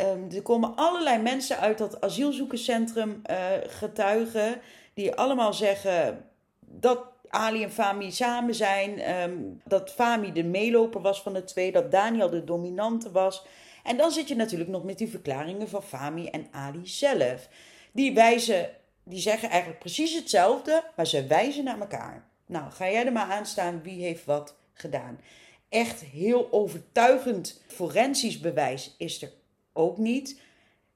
[0.00, 3.36] Um, er komen allerlei mensen uit dat asielzoekerscentrum uh,
[3.66, 4.60] getuigen.
[4.94, 6.24] Die allemaal zeggen
[6.60, 6.98] dat
[7.28, 9.20] Ali en Fami samen zijn.
[9.22, 11.72] Um, dat Fami de meeloper was van de twee.
[11.72, 13.44] Dat Daniel de dominante was.
[13.84, 17.48] En dan zit je natuurlijk nog met die verklaringen van Fami en Ali zelf.
[17.92, 18.70] Die wijzen,
[19.04, 22.28] die zeggen eigenlijk precies hetzelfde, maar ze wijzen naar elkaar.
[22.46, 25.20] Nou, ga jij er maar aan staan wie heeft wat gedaan.
[25.68, 29.30] Echt heel overtuigend forensisch bewijs is er
[29.72, 30.40] ook niet.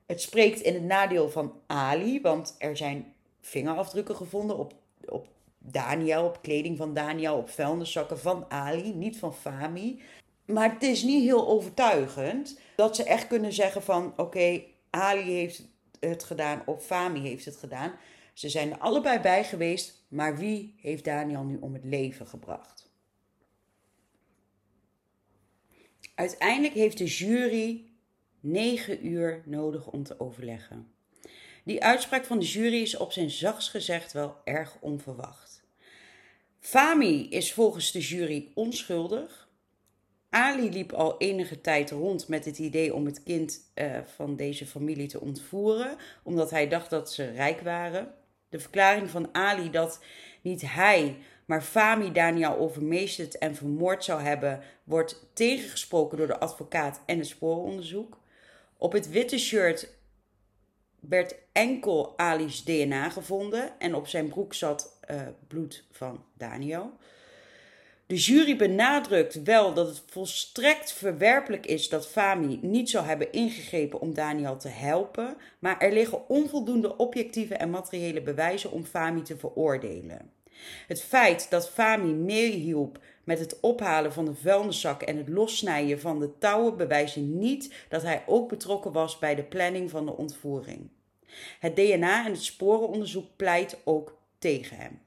[0.06, 4.74] Het spreekt in het nadeel van Ali, want er zijn vingerafdrukken gevonden op,
[5.08, 10.02] op Daniel, op kleding van Daniel, op vuilniszakken van Ali, niet van Fami.
[10.44, 15.62] Maar het is niet heel overtuigend dat ze echt kunnen zeggen van oké, Ali heeft
[16.00, 17.92] het gedaan of Fami heeft het gedaan.
[18.32, 22.90] Ze zijn er allebei bij geweest, maar wie heeft Daniel nu om het leven gebracht?
[26.14, 27.84] Uiteindelijk heeft de jury
[28.44, 30.92] negen uur nodig om te overleggen.
[31.64, 35.62] Die uitspraak van de jury is op zijn zachts gezegd wel erg onverwacht.
[36.60, 39.48] Fami is volgens de jury onschuldig.
[40.30, 44.66] Ali liep al enige tijd rond met het idee om het kind uh, van deze
[44.66, 48.14] familie te ontvoeren, omdat hij dacht dat ze rijk waren.
[48.48, 50.00] De verklaring van Ali dat
[50.42, 57.00] niet hij, maar Fami Daniel overmeesterd en vermoord zou hebben, wordt tegengesproken door de advocaat
[57.06, 58.22] en het spooronderzoek.
[58.78, 59.88] Op het witte shirt
[61.00, 66.92] werd enkel Ali's DNA gevonden en op zijn broek zat uh, bloed van Daniel.
[68.06, 74.00] De jury benadrukt wel dat het volstrekt verwerpelijk is dat Fami niet zou hebben ingegrepen
[74.00, 79.36] om Daniel te helpen, maar er liggen onvoldoende objectieve en materiële bewijzen om Fami te
[79.36, 80.32] veroordelen.
[80.86, 86.20] Het feit dat Fami meehielp met het ophalen van de vuilniszak en het lossnijden van
[86.20, 90.88] de touwen bewijzen niet dat hij ook betrokken was bij de planning van de ontvoering.
[91.60, 95.00] Het DNA en het sporenonderzoek pleit ook tegen hem.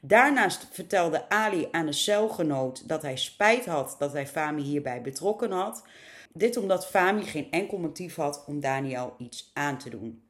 [0.00, 5.50] Daarnaast vertelde Ali aan een celgenoot dat hij spijt had dat hij Fami hierbij betrokken
[5.50, 5.84] had.
[6.32, 10.22] Dit omdat Fami geen enkel motief had om Daniel iets aan te doen.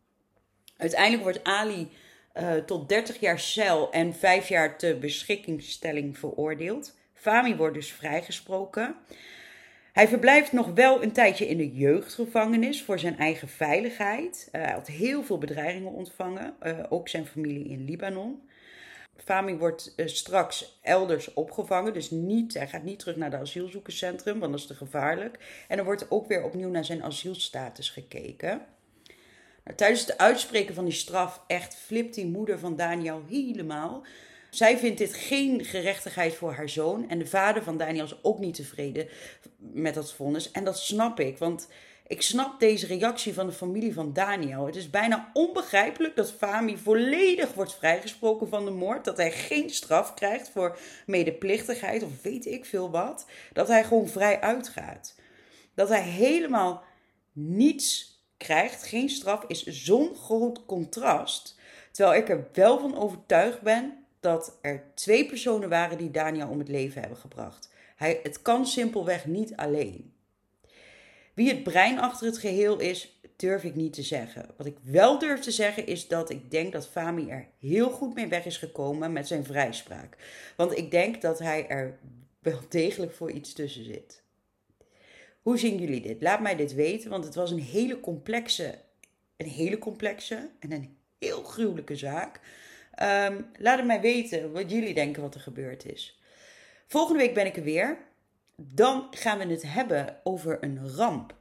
[0.76, 1.88] Uiteindelijk wordt Ali
[2.34, 6.94] uh, tot 30 jaar cel en 5 jaar te beschikkingstelling veroordeeld.
[7.24, 8.96] Fami wordt dus vrijgesproken.
[9.92, 14.48] Hij verblijft nog wel een tijdje in de jeugdgevangenis voor zijn eigen veiligheid.
[14.52, 18.48] Uh, hij had heel veel bedreigingen ontvangen, uh, ook zijn familie in Libanon.
[19.16, 24.38] Fami wordt uh, straks elders opgevangen, dus niet, hij gaat niet terug naar het asielzoekerscentrum,
[24.38, 25.64] want dat is te gevaarlijk.
[25.68, 28.62] En er wordt ook weer opnieuw naar zijn asielstatus gekeken.
[29.64, 34.04] Nou, tijdens het uitspreken van die straf echt flipt die moeder van Daniel helemaal.
[34.54, 37.08] Zij vindt dit geen gerechtigheid voor haar zoon.
[37.08, 39.08] En de vader van Daniel is ook niet tevreden
[39.58, 40.50] met dat vonnis.
[40.50, 41.68] En dat snap ik, want
[42.06, 44.66] Ik snap deze reactie van de familie van Daniel.
[44.66, 49.04] Het is bijna onbegrijpelijk dat Fami volledig wordt vrijgesproken van de moord.
[49.04, 53.26] Dat hij geen straf krijgt voor medeplichtigheid of weet ik veel wat.
[53.52, 55.14] Dat hij gewoon vrij uitgaat.
[55.74, 56.82] Dat hij helemaal
[57.32, 61.58] niets krijgt, geen straf, is zo'n groot contrast.
[61.90, 66.58] Terwijl ik er wel van overtuigd ben dat er twee personen waren die Daniel om
[66.58, 67.70] het leven hebben gebracht.
[67.96, 70.12] Hij, het kan simpelweg niet alleen.
[71.34, 74.46] Wie het brein achter het geheel is, durf ik niet te zeggen.
[74.56, 78.14] Wat ik wel durf te zeggen is dat ik denk dat Fami er heel goed
[78.14, 80.16] mee weg is gekomen met zijn vrijspraak.
[80.56, 81.98] Want ik denk dat hij er
[82.38, 84.22] wel degelijk voor iets tussen zit.
[85.42, 86.22] Hoe zien jullie dit?
[86.22, 88.78] Laat mij dit weten, want het was een hele complexe,
[89.36, 92.40] een hele complexe en een heel gruwelijke zaak.
[92.94, 96.18] Ehm, laat het mij weten wat jullie denken wat er gebeurd is.
[96.86, 97.98] Volgende week ben ik er weer.
[98.56, 101.34] Dan gaan we het hebben over een ramp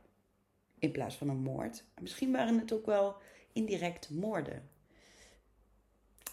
[0.79, 1.83] in plaats van een moord.
[2.01, 3.15] Misschien waren het ook wel
[3.53, 4.69] indirect moorden.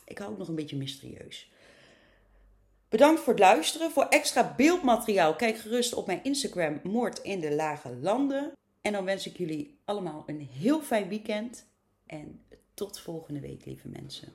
[0.05, 1.53] Ik hou ook nog een beetje mysterieus.
[2.89, 3.91] Bedankt voor het luisteren.
[3.91, 8.53] Voor extra beeldmateriaal kijk gerust op mijn Instagram Moord in de Lage Landen.
[8.81, 11.67] En dan wens ik jullie allemaal een heel fijn weekend.
[12.07, 12.45] En
[12.75, 14.33] tot volgende week, lieve mensen.